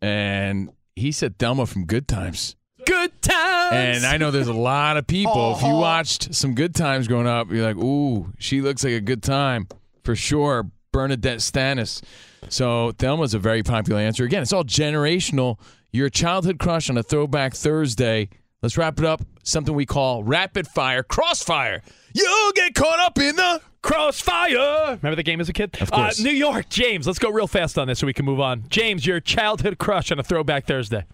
[0.00, 2.56] and he said Thelma from Good Times.
[2.84, 4.02] Good times.
[4.02, 5.54] And I know there's a lot of people.
[5.54, 5.78] If you Oh.
[5.78, 9.68] watched some Good Times growing up, you're like, ooh, she looks like a good time
[10.02, 10.68] for sure.
[10.92, 12.02] Bernadette Stanis.
[12.50, 14.24] So Thelma's a very popular answer.
[14.24, 15.58] Again, it's all generational.
[15.92, 18.28] Your childhood crush on a Throwback Thursday.
[18.62, 19.22] Let's wrap it up.
[19.44, 21.82] Something we call rapid fire, crossfire.
[22.14, 24.98] You'll get caught up in the Crossfire.
[25.02, 25.76] Remember the game as a kid?
[25.80, 26.20] Of course.
[26.20, 27.06] Uh, New York, James.
[27.06, 28.64] Let's go real fast on this so we can move on.
[28.68, 31.04] James, your childhood crush on a Throwback Thursday.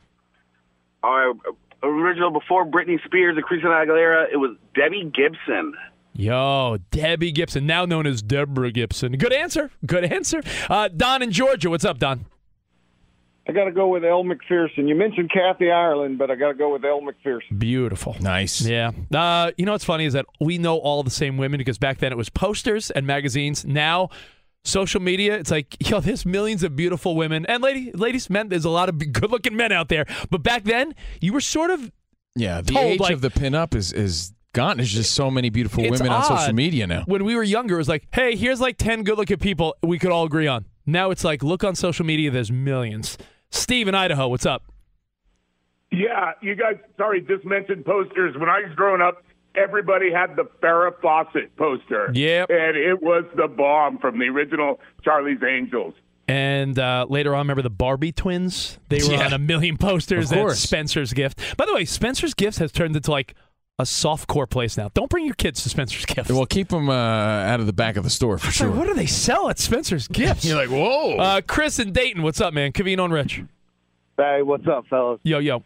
[1.02, 1.34] All right,
[1.82, 5.74] original before Britney Spears and Christina Aguilera, it was Debbie Gibson.
[6.14, 9.12] Yo, Debbie Gibson, now known as Deborah Gibson.
[9.12, 9.70] Good answer.
[9.86, 10.42] Good answer.
[10.68, 11.70] Uh, Don in Georgia.
[11.70, 12.26] What's up, Don?
[13.48, 14.86] I got to go with Elle Macpherson.
[14.88, 17.56] You mentioned Kathy Ireland, but I got to go with Elle Macpherson.
[17.58, 18.14] Beautiful.
[18.20, 18.60] Nice.
[18.60, 18.90] Yeah.
[19.14, 21.98] Uh, you know what's funny is that we know all the same women because back
[21.98, 23.64] then it was posters and magazines.
[23.64, 24.10] Now,
[24.64, 27.46] social media, it's like, yo, there's millions of beautiful women.
[27.46, 30.04] And lady, ladies, men, there's a lot of good looking men out there.
[30.30, 31.90] But back then, you were sort of
[32.36, 34.76] Yeah, the told, age like- of the pinup is is gone.
[34.76, 37.04] There's just so many beautiful It's women on social media now.
[37.06, 39.98] When we were younger, it was like, hey, here's like 10 good looking people we
[39.98, 40.66] could all agree on.
[40.86, 43.16] Now it's like, look on social media, there's millions.
[43.50, 44.62] Steve in Idaho, what's up?
[45.90, 48.36] Yeah, you guys, sorry, just mentioned posters.
[48.38, 49.22] When I was growing up,
[49.54, 52.10] everybody had the Farrah Fawcett poster.
[52.12, 52.50] Yep.
[52.50, 55.94] And it was the bomb from the original Charlie's Angels.
[56.28, 58.78] And uh, later on, remember the Barbie twins?
[58.90, 59.26] They were Yeah.
[59.26, 60.58] on a million posters Of at course.
[60.60, 61.40] Spencer's Gift.
[61.56, 63.34] By the way, Spencer's Gift has turned into like
[63.78, 64.90] a soft core place now.
[64.94, 66.30] Don't bring your kids to Spencer's Gifts.
[66.30, 68.76] Well, keep them uh, out of the back of the store for It's like, sure.
[68.76, 70.44] what do they sell at Spencer's Gifts?
[70.44, 71.16] You're like, whoa.
[71.16, 72.72] Uh, Chris in Dayton, what's up, man?
[72.72, 73.42] Covino and Rich.
[74.16, 75.20] Hey, what's up, fellas?
[75.22, 75.62] Yo, yo.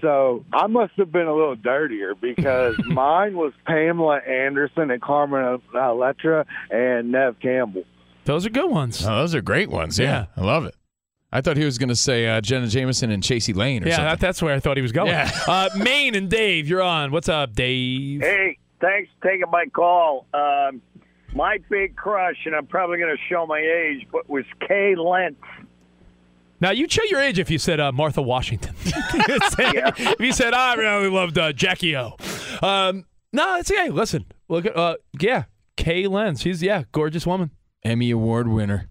[0.00, 5.60] So I must have been a little dirtier because mine was Pamela Anderson and Carmen
[5.74, 7.84] Electra and Neve Campbell.
[8.24, 9.04] Those are good ones.
[9.06, 9.98] Oh, those are great ones.
[9.98, 10.74] Yeah, I love it.
[11.32, 13.96] I thought he was going to say uh, Jenna Jameson and Chasey Lane or Yeah,
[13.96, 14.10] something.
[14.10, 15.08] that, that's where I thought he was going.
[15.08, 15.30] Yeah.
[15.48, 17.10] uh, Maine and Dave, you're on.
[17.10, 18.20] What's up, Dave?
[18.20, 20.26] Hey, thanks for taking my call.
[20.34, 20.82] Um,
[21.34, 25.36] my big crush, and I'm probably going to show my age, but was Kay Lenz.
[26.60, 28.74] Now you'd show your age if you said uh, Martha Washington.
[28.84, 32.14] if you said I really loved uh, Jackie O.
[32.62, 33.88] Um, no, it's okay.
[33.88, 35.44] Listen, look at uh, yeah,
[35.76, 36.40] Kay Lenz.
[36.42, 37.50] She's yeah, gorgeous woman.
[37.82, 38.88] Emmy Award winner,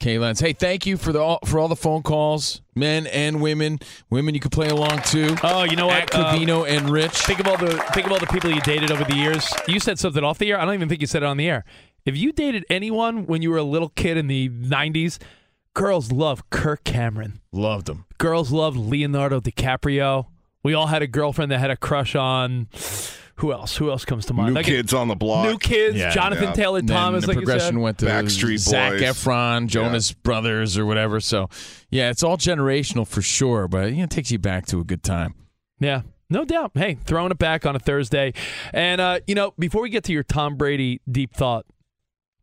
[0.00, 0.38] Kay Lenz.
[0.38, 3.80] Hey, thank you for the all, for all the phone calls, men and women.
[4.10, 5.34] Women, you can play along too.
[5.42, 6.02] Oh, you know what?
[6.02, 7.12] At Covino um, and Rich.
[7.12, 9.52] Think of all the think of all the people you dated over the years.
[9.66, 10.60] You said something off the air.
[10.60, 11.64] I don't even think you said it on the air.
[12.04, 15.18] If you dated anyone when you were a little kid in the '90s,
[15.74, 17.40] girls love Kirk Cameron.
[17.50, 18.04] Loved him.
[18.18, 20.26] Girls loved Leonardo DiCaprio.
[20.62, 22.68] We all had a girlfriend that had a crush on.
[23.38, 23.76] Who else?
[23.76, 24.50] Who else comes to mind?
[24.54, 25.44] New Like, Kids on the Block.
[25.46, 25.96] New Kids.
[25.96, 26.10] Yeah.
[26.10, 26.52] Jonathan Yeah.
[26.54, 27.22] Taylor And then Thomas.
[27.22, 27.82] the like progression you said.
[27.82, 29.02] went to Backstreet Zac Boys.
[29.02, 31.20] Efron, Jonas Brothers, or whatever.
[31.20, 31.48] So,
[31.90, 34.84] yeah, it's all generational for sure, but you know, it takes you back to a
[34.84, 35.34] good time.
[35.80, 36.72] Yeah, no doubt.
[36.74, 38.32] Hey, throwing it back on a Thursday.
[38.74, 41.64] And, uh, you know, before we get to your Tom Brady deep thought,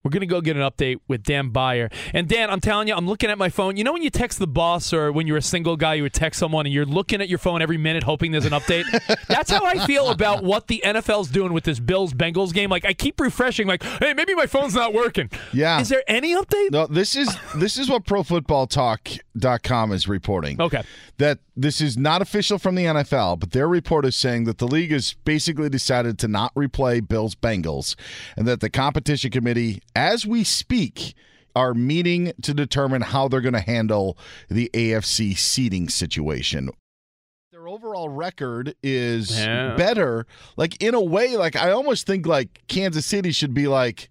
[0.05, 1.89] we're going to go get an update with Dan Beyer.
[2.13, 3.75] And Dan, I'm telling you, I'm looking at my phone.
[3.75, 6.13] You know when you text the boss or when you're a single guy, you would
[6.13, 8.85] text someone and you're looking at your phone every minute hoping there's an update?
[9.27, 12.69] That's how I feel about what the NFL's doing with this Bills Bengals game.
[12.69, 15.31] Like, I keep refreshing, like, hey, maybe my phone's not working.
[15.51, 15.81] Yeah.
[15.81, 16.69] Is there any update?
[16.69, 20.61] No, this is this is what ProFootballTalk.com is reporting.
[20.61, 20.83] Okay.
[21.17, 24.67] That this is not official from the NFL, but their report is saying that the
[24.67, 27.95] league has basically decided to not replay Bills Bengals
[28.35, 31.13] and that the competition committee, as we speak,
[31.55, 34.17] are meeting to determine how they're going to handle
[34.49, 36.69] the AFC seeding situation.
[37.53, 39.75] Their overall record is Yeah.
[39.77, 40.27] better.
[40.57, 44.09] Like in a way, like I almost think like Kansas City should be like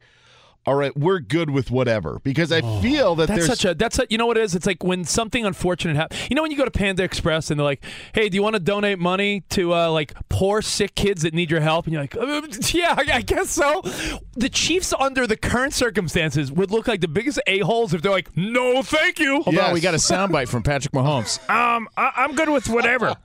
[0.66, 4.06] all right, we're good with whatever because I feel that That's such a that's a,
[4.08, 4.54] you know what it is.
[4.54, 6.28] It's like when something unfortunate happens.
[6.30, 8.54] You know when you go to Panda Express and they're like, "Hey, do you want
[8.54, 12.02] to donate money to uh, like poor sick kids that need your help?" And you're
[12.02, 13.82] like, uh, "Yeah, I, I guess so."
[14.34, 18.10] The Chiefs, under the current circumstances, would look like the biggest a holes if they're
[18.10, 21.38] like, "No, thank you." Hold on, we got a soundbite from Patrick Mahomes.
[21.54, 23.14] Um, I, I'm good with whatever.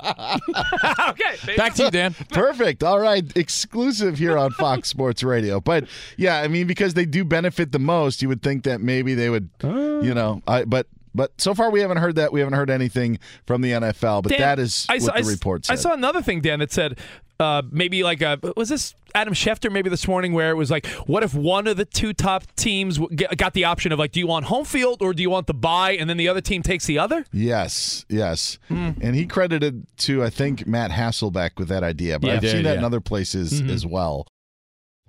[1.10, 2.13] okay, Back to you, Dan.
[2.32, 2.84] Perfect.
[2.84, 3.25] All right.
[3.36, 5.60] Exclusive here on Fox Sports Radio.
[5.60, 5.86] But
[6.17, 9.30] yeah, I mean, because they do benefit the most, you would think that maybe they
[9.30, 10.88] would, you know, I, but.
[11.15, 12.32] But so far, we haven't heard that.
[12.32, 14.22] We haven't heard anything from the NFL.
[14.22, 16.72] But Dan, that is I what saw, the report I saw another thing, Dan, that
[16.72, 17.00] said
[17.39, 20.86] uh, maybe like a was this Adam Schefter maybe this morning where it was like,
[21.08, 23.00] what if one of the two top teams
[23.38, 25.54] got the option of like, do you want home field or do you want the
[25.56, 27.26] bye, and then the other team takes the other?
[27.34, 28.60] Yes, yes.
[28.68, 28.92] Hmm.
[29.02, 32.20] And he credited to, I think, Matt Hasselbeck with that idea.
[32.20, 33.72] But Yeah, I've he seen did, that in other places Mhm.
[33.72, 34.28] as well.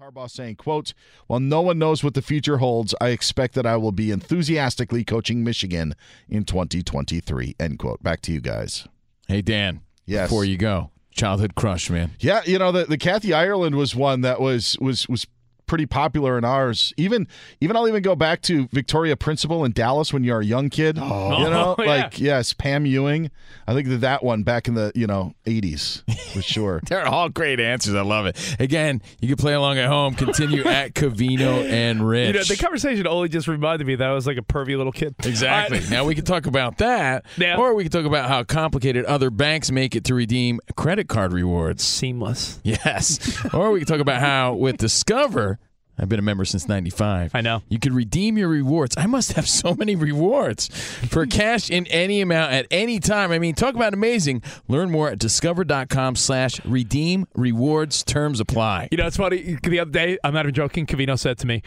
[0.01, 0.95] Harbaugh saying, quote,
[1.27, 5.05] While no one knows what the future holds, I expect that I will be enthusiastically
[5.05, 5.95] coaching Michigan
[6.29, 7.57] in 2023.
[7.61, 8.03] End quote.
[8.03, 8.89] Back to you guys.
[9.29, 9.83] Hey, Dan.
[10.07, 10.29] Yes.
[10.29, 12.13] Before you go, childhood crush, man.
[12.19, 15.27] Yeah, you know the the Kathy Ireland was one that was was was
[15.71, 16.93] pretty popular in ours.
[16.97, 17.29] Even
[17.61, 20.99] even I'll even go back to Victoria Principal in Dallas when you're a young kid.
[21.01, 21.39] Oh.
[21.39, 21.89] you know, Oh, yeah.
[21.89, 23.31] like yes, Pam Ewing.
[23.69, 26.03] I think that that one back in the you know 80s
[26.33, 26.81] for sure.
[26.89, 27.95] They're all great answers.
[27.95, 28.57] I love it.
[28.59, 30.15] Again, you can play along at home.
[30.15, 32.27] Continue at Covino and Rich.
[32.27, 34.91] You know, the conversation only just reminded me that I was like a pervy little
[34.93, 35.15] kid.
[35.25, 35.79] Exactly.
[35.79, 37.57] I- now we can talk about that, Yeah.
[37.59, 41.33] or we can talk about how complicated other banks make it to redeem credit card
[41.33, 41.85] rewards.
[41.85, 42.59] Seamless.
[42.65, 43.39] Yes.
[43.55, 45.60] or we can talk about how with Discover,
[46.01, 47.35] I've been a member since '95.
[47.35, 47.63] I know.
[47.69, 48.95] You can redeem your rewards.
[48.97, 50.69] I must have so many rewards
[51.09, 53.31] for cash in any amount at any time.
[53.33, 54.43] I mean, talk about amazing.
[54.67, 58.03] Learn more at discover.com/slash redeem rewards.
[58.03, 58.89] Terms apply.
[58.91, 59.59] You know, it's funny.
[59.63, 60.87] The other day, I'm not even joking.
[60.87, 61.63] Covino said to me,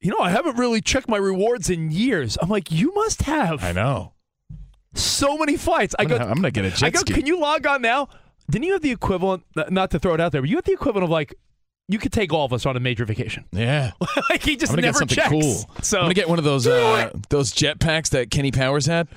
[0.00, 3.64] "You know, I haven't really checked my rewards in years." I'm like, "You must have."
[3.64, 4.12] I know.
[4.94, 5.94] So many flights.
[5.98, 6.18] I I'm go.
[6.18, 7.00] gonna- I'm gonna get a jet I go.
[7.00, 7.14] ski.
[7.14, 8.08] Can you log on now?
[8.50, 9.44] Didn't you have the equivalent?
[9.70, 11.34] Not to throw it out there, but you have the equivalent of like,
[11.88, 13.44] you could take all of us on a major vacation.
[13.52, 13.92] Yeah.
[14.30, 15.64] like he just I'm gonna never get something checks.
[15.64, 15.82] cool.
[15.82, 19.08] So I'm gonna get one of those uh, those jetpacks that Kenny Powers had.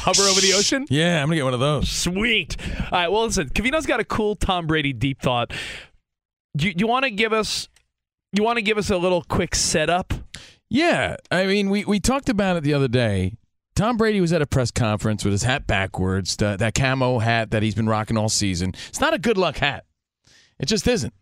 [0.00, 0.86] hover over the ocean.
[0.90, 1.88] Yeah, I'm gonna get one of those.
[1.88, 2.56] Sweet.
[2.60, 3.08] All right.
[3.08, 3.48] Well, listen.
[3.50, 5.52] Covino's got a cool Tom Brady deep thought.
[6.56, 7.68] Do you, you want to give us?
[8.32, 10.12] You want to give us a little quick setup?
[10.68, 13.36] Yeah, I mean, we we talked about it the other day.
[13.76, 17.50] Tom Brady was at a press conference with his hat backwards, the, that camo hat
[17.50, 18.72] that he's been rocking all season.
[18.88, 19.84] It's not a good luck hat.
[20.58, 21.12] It just isn't.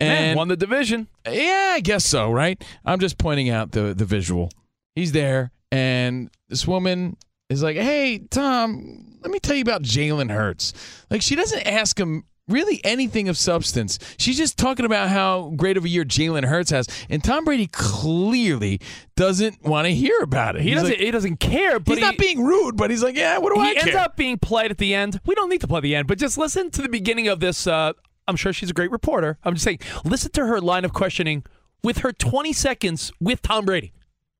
[0.00, 1.08] Man, And won the division.
[1.28, 2.62] yeah, I guess so, right?
[2.84, 4.50] I'm just pointing out the the visual.
[4.94, 7.16] He's there, and this woman
[7.50, 10.72] is like, "Hey, Tom, let me tell you about Jalen Hurts."
[11.10, 13.98] Like, she doesn't ask him really anything of substance.
[14.18, 17.66] She's just talking about how great of a year Jalen Hurts has, and Tom Brady
[18.10, 18.80] clearly
[19.16, 20.62] doesn't want to hear about it.
[20.62, 20.90] He He's doesn't.
[20.92, 21.78] like- he doesn't care.
[21.78, 23.70] But he's he, not being rude, but he's like, "Yeah, what do I?
[23.72, 25.20] he ends care?" up being polite at the end.
[25.26, 27.66] We don't need to play the end, but just listen to the beginning of this.
[27.66, 27.92] Uh,
[28.30, 29.38] I'm sure she's a great reporter.
[29.42, 31.42] I'm just saying, listen to her line of questioning
[31.82, 33.92] with her 20 seconds with Tom Brady.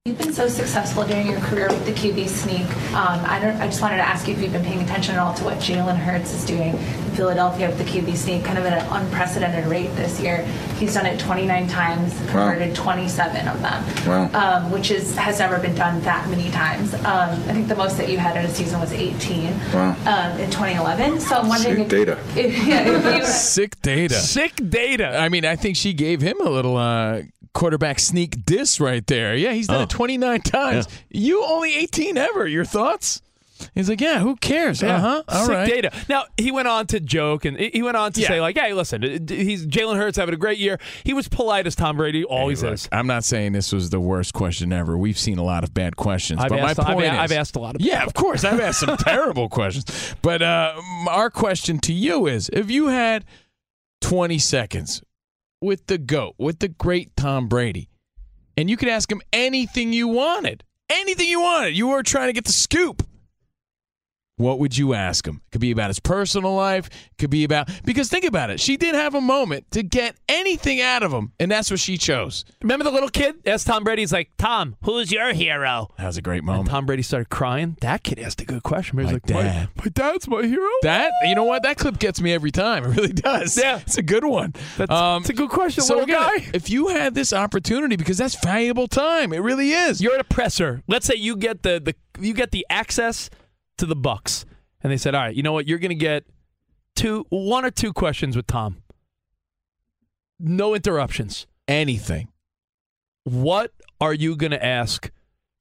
[0.06, 2.64] You've been so successful during your career with the QB sneak.
[2.94, 3.54] Um, I don't.
[3.60, 5.58] I just wanted to ask you if you've been paying attention at all to what
[5.58, 9.66] Jalen Hurts is doing in Philadelphia with the QB sneak, kind of at an unprecedented
[9.66, 10.38] rate this year.
[10.78, 14.30] He's done it 29 times, converted 27 of them, Wow.
[14.64, 16.94] um, which is has never been done that many times.
[16.94, 19.90] Um, I think the most that you had in a season was 18 Wow.
[20.06, 21.20] um, in 2011.
[21.20, 22.18] So I'm wondering Sick if, data.
[22.40, 24.14] If, yeah, if you, Sick data.
[24.14, 25.18] Sick data.
[25.18, 27.20] I mean, I think she gave him a little uh,
[27.52, 29.34] quarterback sneak diss right there.
[29.34, 29.82] Yeah, he's done Oh.
[29.82, 30.86] it 29 times.
[31.10, 32.46] You only 18 ever.
[32.46, 33.22] Your thoughts?
[33.74, 34.80] He's like, yeah, who cares?
[34.80, 34.96] Yeah.
[34.96, 35.22] Uh huh.
[35.28, 35.68] All Sick right.
[35.68, 35.92] data.
[36.08, 38.28] Now he went on to joke and he went on to Yeah.
[38.28, 40.78] say like, "Hey, listen, he's Jalen Hurts having a great year.
[41.04, 44.00] He was polite as Tom Brady always Look, is." I'm not saying this was the
[44.00, 44.96] worst question ever.
[44.96, 46.40] We've seen a lot of bad questions.
[46.40, 48.44] I've but asked- my I've point is, I've asked a lot of Yeah, of course.
[48.44, 50.14] I've asked some terrible questions.
[50.22, 53.26] But uh, our question to you is: If you had
[54.00, 55.02] 20 seconds
[55.60, 57.88] with the goat, with the great Tom Brady,
[58.56, 62.32] and you could ask him anything you wanted, anything you wanted, you were trying to
[62.32, 63.02] get the scoop.
[64.40, 65.42] What would you ask him?
[65.46, 66.86] It Could be about his personal life.
[66.88, 68.58] it Could be about because think about it.
[68.58, 71.98] She did have a moment to get anything out of him, and that's what she
[71.98, 72.44] chose.
[72.62, 74.02] Remember the little kid asked Tom Brady?
[74.02, 76.68] He's like, "Tom, who's your hero?" That was a great And moment.
[76.70, 77.76] Tom Brady started crying.
[77.82, 78.98] That kid asked a good question.
[78.98, 82.32] He's like, my, my dad's my hero." That you know what that clip gets me
[82.32, 82.84] every time.
[82.84, 83.56] It really does.
[83.58, 83.80] Yeah.
[83.80, 84.54] it's a good one.
[84.78, 86.50] That's, Um, that's a good question, so little again, guy.
[86.54, 90.00] if you had this opportunity, because that's valuable time, it really is.
[90.00, 90.82] You're an oppressor.
[90.88, 93.28] Let's say you get the, the you get the access
[93.80, 94.44] to the Bucks,
[94.82, 95.66] and they said, "All right, you know what?
[95.68, 96.24] You're going to get
[96.94, 98.82] two, one or two questions with Tom.
[100.38, 101.46] No interruptions.
[101.68, 102.28] Anything.
[103.24, 105.10] what are you going to ask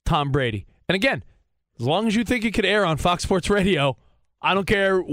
[0.05, 0.65] Tom Brady?
[0.87, 1.23] And again,
[1.79, 3.97] as long as you think it could air on Fox Sports Radio,
[4.41, 5.03] I don't care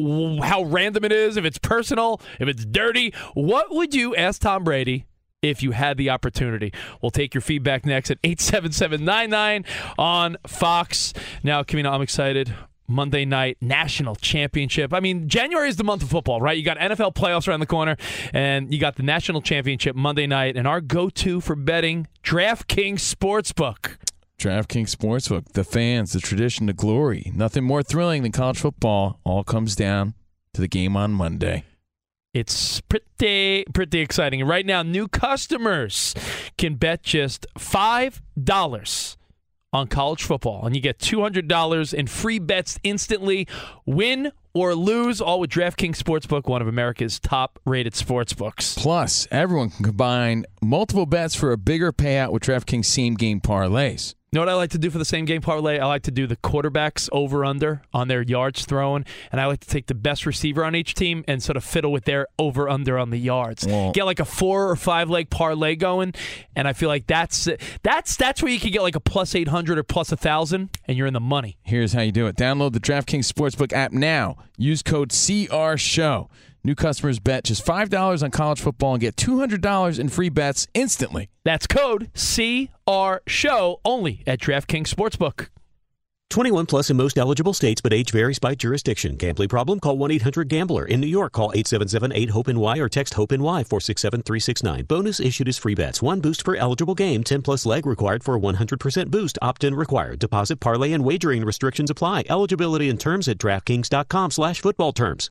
[0.42, 3.12] how random it is, if it's personal, if it's dirty.
[3.34, 5.06] What would you ask Tom Brady
[5.42, 6.72] if you had the opportunity?
[7.02, 9.64] We'll take your feedback next at 87799
[9.98, 11.12] on Fox.
[11.42, 12.54] Now, Covino, I'm excited.
[12.88, 14.92] Monday night national championship.
[14.92, 16.56] I mean, January is the month of football, right?
[16.56, 17.96] You got NFL playoffs around the corner,
[18.32, 20.56] and you got the national championship Monday night.
[20.56, 23.96] And our go to for betting, DraftKings Sportsbook.
[24.38, 27.32] DraftKings Sportsbook, the fans, the tradition, the glory.
[27.34, 29.18] Nothing more thrilling than college football.
[29.24, 30.14] All comes down
[30.52, 31.64] to the game on Monday.
[32.34, 34.42] It's pretty pretty exciting.
[34.42, 36.14] And right now, new customers
[36.58, 39.16] can bet just five dollars
[39.72, 43.46] on college football, and you get two hundred dollars in free bets instantly.
[43.84, 48.74] Win or lose, all with DraftKings Sportsbook, one of America's top-rated sportsbooks.
[48.78, 54.14] Plus, everyone can combine multiple bets for a bigger payout with DraftKings same game parlays.
[54.32, 55.78] You know what I like to do for the same game parlay?
[55.78, 59.60] I like to do the quarterbacks over under on their yards thrown, and I like
[59.60, 62.68] to take the best receiver on each team and sort of fiddle with their over
[62.68, 63.64] under on the yards.
[63.66, 66.12] Well- get like a four or five leg parlay going,
[66.56, 67.48] and I feel like that's
[67.84, 70.70] that's that's where you can get like a plus eight hundred or plus a thousand,
[70.88, 71.56] and you're in the money.
[71.62, 72.34] Here's how you do it.
[72.36, 74.38] Download the DraftKings Sportsbook app now.
[74.58, 76.28] Use code CR Show.
[76.66, 81.28] New customers bet just $5 on college football and get $200 in free bets instantly.
[81.44, 85.46] That's code CR Show only at DraftKings Sportsbook.
[86.30, 89.14] 21 plus in most eligible states, but age varies by jurisdiction.
[89.14, 89.78] Gambling problem?
[89.78, 90.84] Call 1 800 Gambler.
[90.84, 94.86] In New York, call 877 8 HOPE NY or text HOPE NY 467 369.
[94.86, 96.02] Bonus issued as free bets.
[96.02, 97.22] One boost per eligible game.
[97.22, 99.38] 10 plus leg required for 100% boost.
[99.40, 100.18] Opt in required.
[100.18, 102.24] Deposit, parlay, and wagering restrictions apply.
[102.28, 105.30] Eligibility and terms at DraftKings.com slash football terms.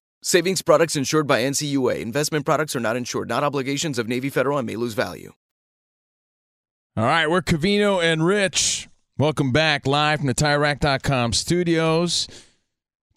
[0.23, 1.99] Savings products insured by NCUA.
[1.99, 5.33] Investment products are not insured, not obligations of Navy Federal and may lose value.
[6.95, 8.87] All right, we're Covino and Rich.
[9.17, 12.27] Welcome back live from the TireRack.com studios.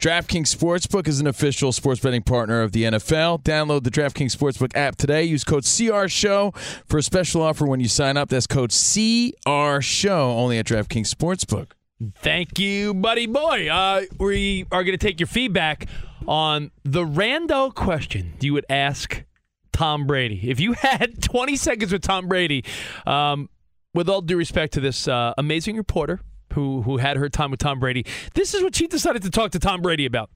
[0.00, 3.42] DraftKings Sportsbook is an official sports betting partner of the NFL.
[3.42, 5.24] Download the DraftKings Sportsbook app today.
[5.24, 6.52] Use code CR Show
[6.86, 8.30] for a special offer when you sign up.
[8.30, 11.72] That's code CR Show only at DraftKings Sportsbook.
[12.16, 13.68] Thank you, buddy boy.
[13.68, 15.86] Uh, we are going to take your feedback
[16.26, 19.24] on the rando question you would ask
[19.72, 20.48] Tom Brady.
[20.48, 22.64] If you had 20 seconds with Tom Brady,
[23.06, 23.48] um,
[23.92, 26.20] with all due respect to this uh, amazing reporter
[26.52, 29.50] who who had her time with Tom Brady, this is what she decided to talk
[29.52, 30.30] to Tom Brady about.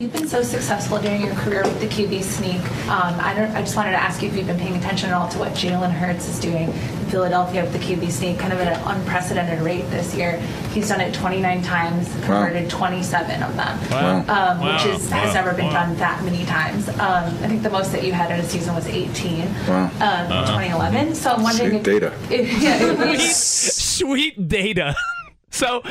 [0.00, 2.60] You've been so successful during your career with the QB sneak.
[2.90, 5.14] Um, I, don't, I just wanted to ask you if you've been paying attention at
[5.14, 8.58] all to what Jalen Hurts is doing in Philadelphia with the QB sneak, kind of
[8.58, 10.40] at an unprecedented rate this year.
[10.72, 14.16] He's done it 29 times, converted 27 of them, Wow.
[14.18, 14.72] um, Wow.
[14.72, 15.86] which is, has never been Wow.
[15.86, 16.88] done that many times.
[16.88, 19.84] Um, I think the most that you had in a season was 18 Wow.
[19.84, 20.46] um, in Uh-huh.
[20.46, 21.14] 2011.
[21.14, 22.12] So I'm wondering Sweet if, data.
[22.34, 24.96] if- yeah, if Sweet data.
[25.50, 25.82] so,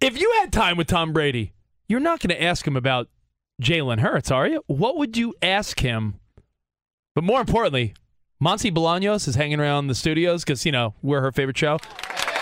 [0.00, 1.52] if you had time with Tom Brady,
[1.86, 3.08] you're not going to ask him about
[3.62, 4.62] Jalen Hurts, are you?
[4.66, 6.18] What would you ask him?
[7.14, 7.94] But more importantly,
[8.40, 11.78] Monty Bolaños is hanging around the studios because, you know, we're her favorite show.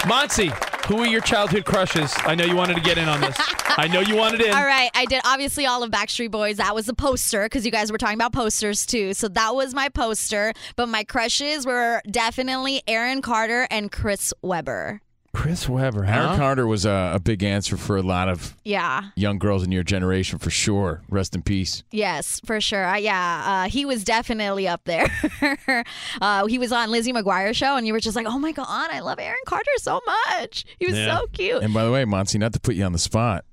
[0.09, 0.51] Monty,
[0.87, 2.12] who are your childhood crushes?
[2.21, 3.37] I know you wanted to get in on this.
[3.77, 4.53] I know you wanted in.
[4.55, 6.57] All right, I did obviously all of Backstreet Boys.
[6.57, 9.12] That was the poster because you guys were talking about posters too.
[9.12, 10.55] So that was my poster.
[10.77, 15.03] But my crushes were definitely Aaron Carter and Chris Webber.
[15.33, 16.12] Chris Webber, huh?
[16.12, 19.11] Aaron Carter was a, a big answer for a lot of Yeah.
[19.14, 21.03] young girls in your generation, for sure.
[21.09, 21.85] Rest in peace.
[21.93, 22.85] Yes, for sure.
[22.85, 25.07] Uh, yeah, uh, he was definitely up there.
[26.20, 28.91] uh, he was on Lizzie McGuire show, and you were just like, "Oh my god,
[28.91, 30.64] I love Aaron Carter so much.
[30.81, 31.18] He was Yeah.
[31.18, 33.45] so cute." And by the way, Monty, not to put you on the spot,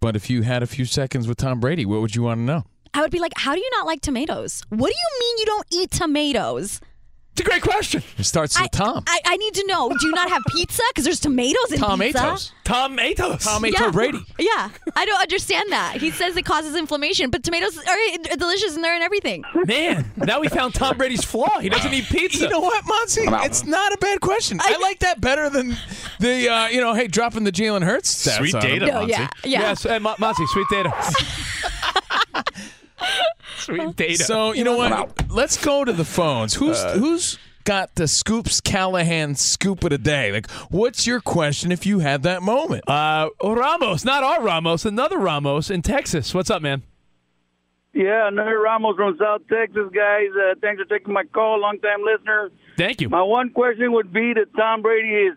[0.00, 2.42] but if you had a few seconds with Tom Brady, what would you want to
[2.42, 2.64] know?
[2.94, 4.62] I would be like, "How do you not like tomatoes?
[4.70, 6.80] What do you mean you don't eat tomatoes?"
[7.36, 8.02] It's a great question.
[8.16, 9.04] It starts with Tom.
[9.06, 9.90] I, I need to know.
[9.90, 10.82] Do you not have pizza?
[10.88, 12.18] Because there's tomatoes in Tom pizza.
[12.18, 12.50] Atos.
[12.64, 13.44] Tom Atos.
[13.44, 13.90] Tom Yeah.
[13.90, 14.24] Brady.
[14.38, 15.98] Yeah, I don't understand that.
[16.00, 19.44] He says it causes inflammation, but tomatoes are delicious and they're in everything.
[19.66, 21.58] Man, now we found Tom Brady's flaw.
[21.60, 22.44] He doesn't eat pizza.
[22.44, 23.24] You know what, Monty?
[23.46, 24.58] It's not a bad question.
[24.62, 25.76] I, like that better than
[26.20, 28.68] the, uh, you know, hey, dropping the Jalen Hurts stats Sweet on him.
[28.78, 29.12] data, No, Monty.
[29.12, 29.60] yeah, yeah.
[29.60, 30.94] Yes, and Mo- Monty, sweet data.
[33.56, 34.24] sweet data.
[34.24, 35.30] So you know what?
[35.30, 36.54] Let's go to the phones.
[36.54, 40.30] Who's Uh, who's got the scoops Callahan scoop of the day?
[40.32, 42.88] Like, what's your question if you had that moment?
[42.88, 46.32] Uh, Ramos, not our Ramos, another Ramos in Texas.
[46.32, 46.82] What's up, man?
[47.92, 50.28] Yeah, another Ramos from South Texas, guys.
[50.38, 52.50] Uh, thanks for taking my call, long time listener.
[52.76, 53.08] Thank you.
[53.08, 55.34] My one question would be to Tom Brady is,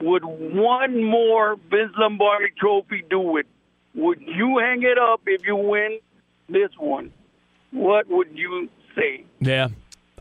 [0.00, 3.46] would one more Vince Lombardi trophy do it?
[3.94, 5.98] Would you hang it up if you win
[6.48, 7.12] this one?
[7.70, 9.24] What would you say?
[9.40, 9.68] Yeah,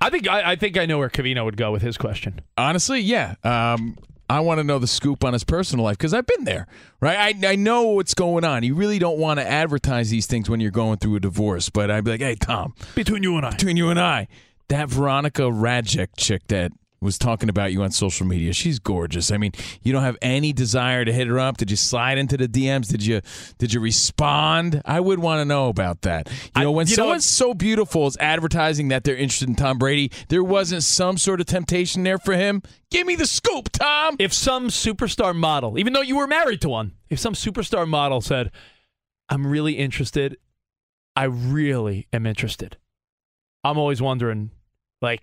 [0.01, 2.41] I think I, I think I know where Covino would go with his question.
[2.57, 3.35] Honestly, yeah.
[3.43, 3.97] Um,
[4.29, 6.67] I want to know the scoop on his personal life because I've been there,
[6.99, 7.17] right?
[7.17, 8.63] I, I know what's going on.
[8.63, 11.89] You really don't want to advertise these things when you're going through a divorce, but
[11.89, 14.27] I'd be like, hey, Tom, between you and I, between you and I,
[14.67, 19.31] that Veronika Rajek chick that was talking about you on social media, she's gorgeous.
[19.31, 19.51] I mean,
[19.83, 21.57] you don't have any desire to hit her up.
[21.57, 22.87] Did you slide into the DMs?
[22.87, 23.21] Did you
[23.57, 24.81] did you respond?
[24.85, 26.29] I would want to know about that.
[26.55, 29.77] You know, when you know someone's so beautiful is advertising that they're interested in Tom
[29.77, 32.61] Brady, there wasn't some sort of temptation there for him.
[32.89, 34.15] Give me the scoop, Tom.
[34.19, 38.21] If some superstar model, even though you were married to one, if some superstar model
[38.21, 38.51] said,
[39.29, 40.37] "I'm really interested,"
[41.15, 42.77] I really am interested.
[43.63, 44.51] I'm always wondering,
[45.01, 45.21] like,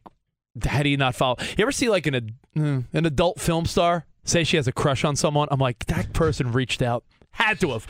[0.66, 1.36] how do you not follow?
[1.56, 4.72] You ever see like an ad- mm, an adult film star say she has a
[4.72, 5.48] crush on someone?
[5.50, 7.86] I'm like, that person reached out, had to have.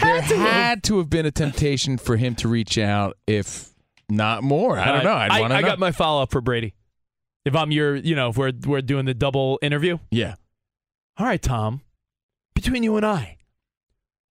[0.00, 3.74] There had to have been a temptation for him to reach out, if
[4.08, 4.78] not more.
[4.78, 5.14] I don't know.
[5.14, 6.74] I'd I, want to I got my follow up for Brady.
[7.44, 9.98] If I'm your, you know, if we're we're doing the double interview.
[10.10, 10.34] Yeah.
[11.16, 11.82] All right, Tom.
[12.54, 13.36] Between you and I,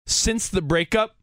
[0.08, 1.15] since the breakup,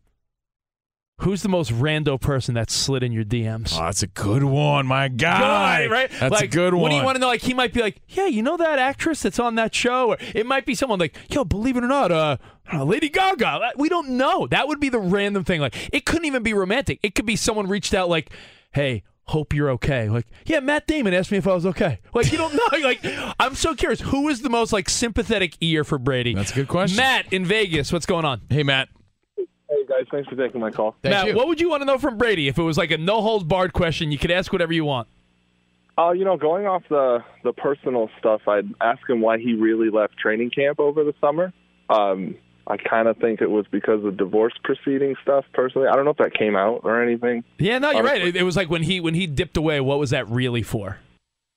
[1.22, 3.72] who's the most rando person that slid in your DMs?
[3.74, 5.82] Oh, that's a good one, my guy.
[5.82, 6.10] Good, right?
[6.20, 6.82] That's like, a good one.
[6.82, 7.28] What do you want to know?
[7.28, 10.10] Like, he might be like, yeah, you know that actress that's on that show?
[10.10, 12.36] Or it might be someone like, yo, believe it or not, uh,
[12.72, 13.72] uh, Lady Gaga.
[13.76, 14.46] We don't know.
[14.48, 15.60] That would be the random thing.
[15.60, 16.98] Like, it couldn't even be romantic.
[17.02, 18.30] It could be someone reached out like,
[18.72, 20.08] hey, hope you're okay.
[20.08, 22.00] Like, yeah, Matt Damon asked me if I was okay.
[22.14, 22.78] Like, you don't know.
[22.82, 23.00] like,
[23.38, 24.00] I'm so curious.
[24.00, 26.34] Who is the most like sympathetic ear for Brady?
[26.34, 26.96] That's a good question.
[26.96, 27.92] Matt in Vegas.
[27.92, 28.42] What's going on?
[28.50, 28.88] Hey, Matt.
[29.72, 30.94] Hey guys, thanks for taking my call.
[31.02, 33.22] Matt, what would you want to know from Brady if it was like a no
[33.22, 34.12] holds barred question?
[34.12, 35.08] You could ask whatever you want.
[35.96, 39.88] Uh, you know, going off the the personal stuff, I'd ask him why he really
[39.88, 41.54] left training camp over the summer.
[41.88, 45.46] Um, I kind of think it was because of divorce proceeding stuff.
[45.54, 47.42] Personally, I don't know if that came out or anything.
[47.58, 48.18] Yeah, no, you're Honestly.
[48.20, 48.28] right.
[48.28, 49.80] It, it was like when he when he dipped away.
[49.80, 50.98] What was that really for?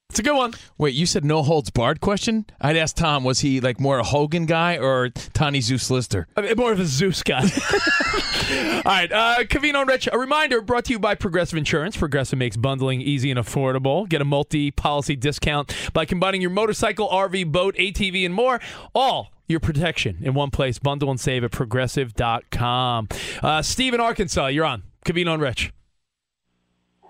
[0.10, 0.54] It's a good one.
[0.78, 2.46] Wait, you said no holds barred question?
[2.62, 6.26] I'd ask Tom, was he like more a Hogan guy or Tiny Zeus Lister?
[6.38, 7.42] I mean, more of a Zeus guy.
[7.42, 10.08] All right, uh, Covino and Rich.
[10.14, 11.98] A reminder brought to you by Progressive Insurance.
[11.98, 14.08] Progressive makes bundling easy and affordable.
[14.08, 18.62] Get a multi-policy discount by combining your motorcycle, RV, boat, ATV, and more.
[18.94, 20.80] All your protection in one place.
[20.80, 23.10] Bundle and save at progressive.com.
[23.44, 24.84] Uh, Steve in Arkansas, you're on.
[25.06, 25.74] Covino and Rich.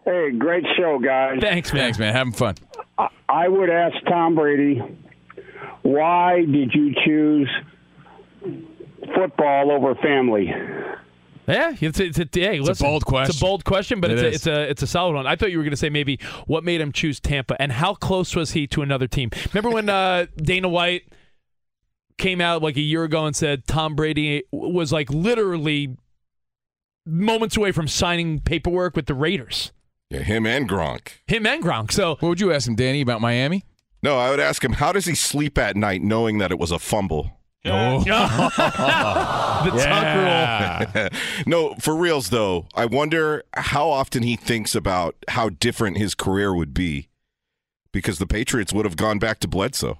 [0.05, 1.39] Hey, great show, guys.
[1.41, 1.81] Thanks, man.
[1.81, 2.13] Thanks, man.
[2.13, 2.55] Having fun.
[2.97, 4.81] I, I would ask Tom Brady,
[5.81, 7.49] why did you choose
[9.15, 10.53] football over family?
[11.47, 13.35] Yeah, it's, it's, it's, hey, It's a listen, bold It's a question.
[13.39, 15.27] bold question, but It it's a, it's a it's a solid one.
[15.27, 17.93] I thought you were going to say maybe what made him choose Tampa and how
[17.93, 19.29] close was he to another team?
[19.53, 21.03] Remember when uh, Dana White
[22.17, 25.95] came out like a year ago and said Tom Brady was like literally
[27.05, 29.71] moments away from signing paperwork with the Raiders.
[30.09, 31.13] Yeah, him and Gronk.
[31.27, 31.91] Him and Gronk.
[31.91, 33.63] So what would you ask him, Danny, about Miami?
[34.03, 36.71] No, I would ask him, how does he sleep at night knowing that it was
[36.71, 37.31] a fumble?
[37.65, 37.99] Oh.
[38.03, 41.09] the tuck rule.
[41.47, 46.53] no, for reals though, I wonder how often he thinks about how different his career
[46.53, 47.09] would be
[47.91, 49.99] because the Patriots would have gone back to Bledsoe.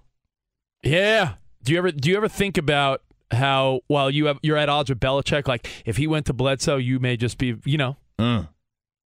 [0.83, 1.35] Yeah.
[1.63, 3.01] Do you ever do you ever think about
[3.31, 6.77] how while you have you're at odds with Belichick, like if he went to Bledsoe,
[6.77, 8.43] you may just be you know Uh.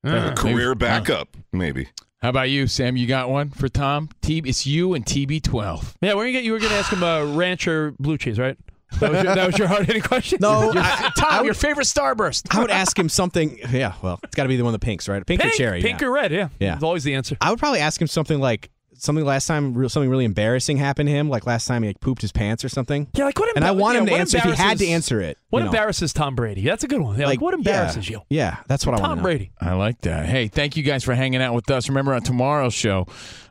[0.04, 0.34] Uh.
[0.36, 1.90] Career backup, maybe.
[2.22, 2.98] How about you, Sam?
[2.98, 4.10] You got one for Tom?
[4.22, 5.96] T- it's you and TB12.
[6.02, 8.58] Yeah, where you get you were going to ask him uh, rancher blue cheese, right?
[9.00, 10.40] That was your, that was your hard hitting question.
[10.42, 12.48] No, Your- I- Tom, I would- your favorite starburst.
[12.54, 13.60] I would ask him something.
[13.70, 15.26] Yeah, well, it's got to be the one of the pinks, right?
[15.26, 15.82] Pink, Pink, or cherry?
[15.82, 16.08] pink yeah.
[16.08, 16.32] or red?
[16.32, 16.74] Yeah, Yeah.
[16.76, 17.38] It's always the answer.
[17.40, 18.70] I would probably ask him something like
[19.02, 22.00] something last time, real- something really embarrassing happened to him, like last time he like,
[22.00, 23.08] pooped his pants or something.
[23.14, 23.56] Yeah, like what?
[23.56, 25.38] And I embar- want him yeah, to answer if he had to answer it.
[25.50, 25.72] What you know.
[25.72, 26.64] embarrasses Tom Brady?
[26.64, 27.20] That's a good one.
[27.20, 28.18] Yeah, like, what embarrasses yeah.
[28.18, 28.24] you?
[28.30, 29.24] Yeah, that's what I want Tom to know.
[29.24, 29.52] Brady.
[29.60, 30.26] I like that.
[30.26, 31.90] Hey, thank you guys for hanging out with us.
[31.90, 33.08] Remember on tomorrow's show,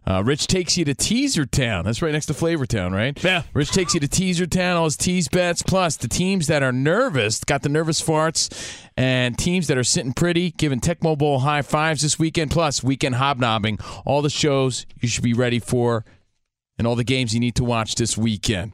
[0.06, 1.84] uh, Rich takes you to Teaser Town.
[1.84, 3.22] That's right next to Flavor Town, right?
[3.22, 3.42] Yeah.
[3.54, 6.72] Rich takes you to Teaser Town, all his tease bets, plus the teams that are
[6.72, 11.62] nervous, got the nervous farts, and teams that are sitting pretty, giving Tecmo Bowl high
[11.62, 13.78] fives this weekend, plus weekend hobnobbing.
[14.04, 16.04] All the shows you should be ready for,
[16.78, 18.72] and all the games you need to watch this weekend.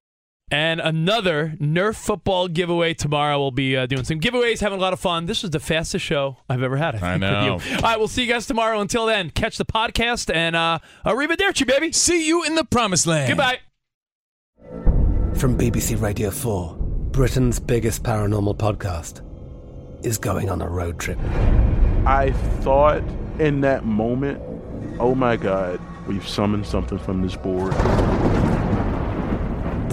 [0.50, 3.38] And another Nerf football giveaway tomorrow.
[3.40, 5.26] We'll be uh, doing some giveaways, having a lot of fun.
[5.26, 6.96] This is the fastest show I've ever had.
[6.96, 7.52] I, think, know.
[7.76, 8.80] All right, we'll see you guys tomorrow.
[8.80, 11.92] Until then, catch the podcast and uh, arrivederci, baby.
[11.92, 13.28] See you in the promised land.
[13.28, 13.60] Goodbye.
[15.34, 16.76] From BBC Radio 4,
[17.10, 19.22] Britain's biggest paranormal podcast
[20.04, 21.18] is going on a road trip.
[22.06, 23.02] I thought
[23.40, 24.40] in that moment,
[25.00, 27.72] oh my God, we've summoned something from this board.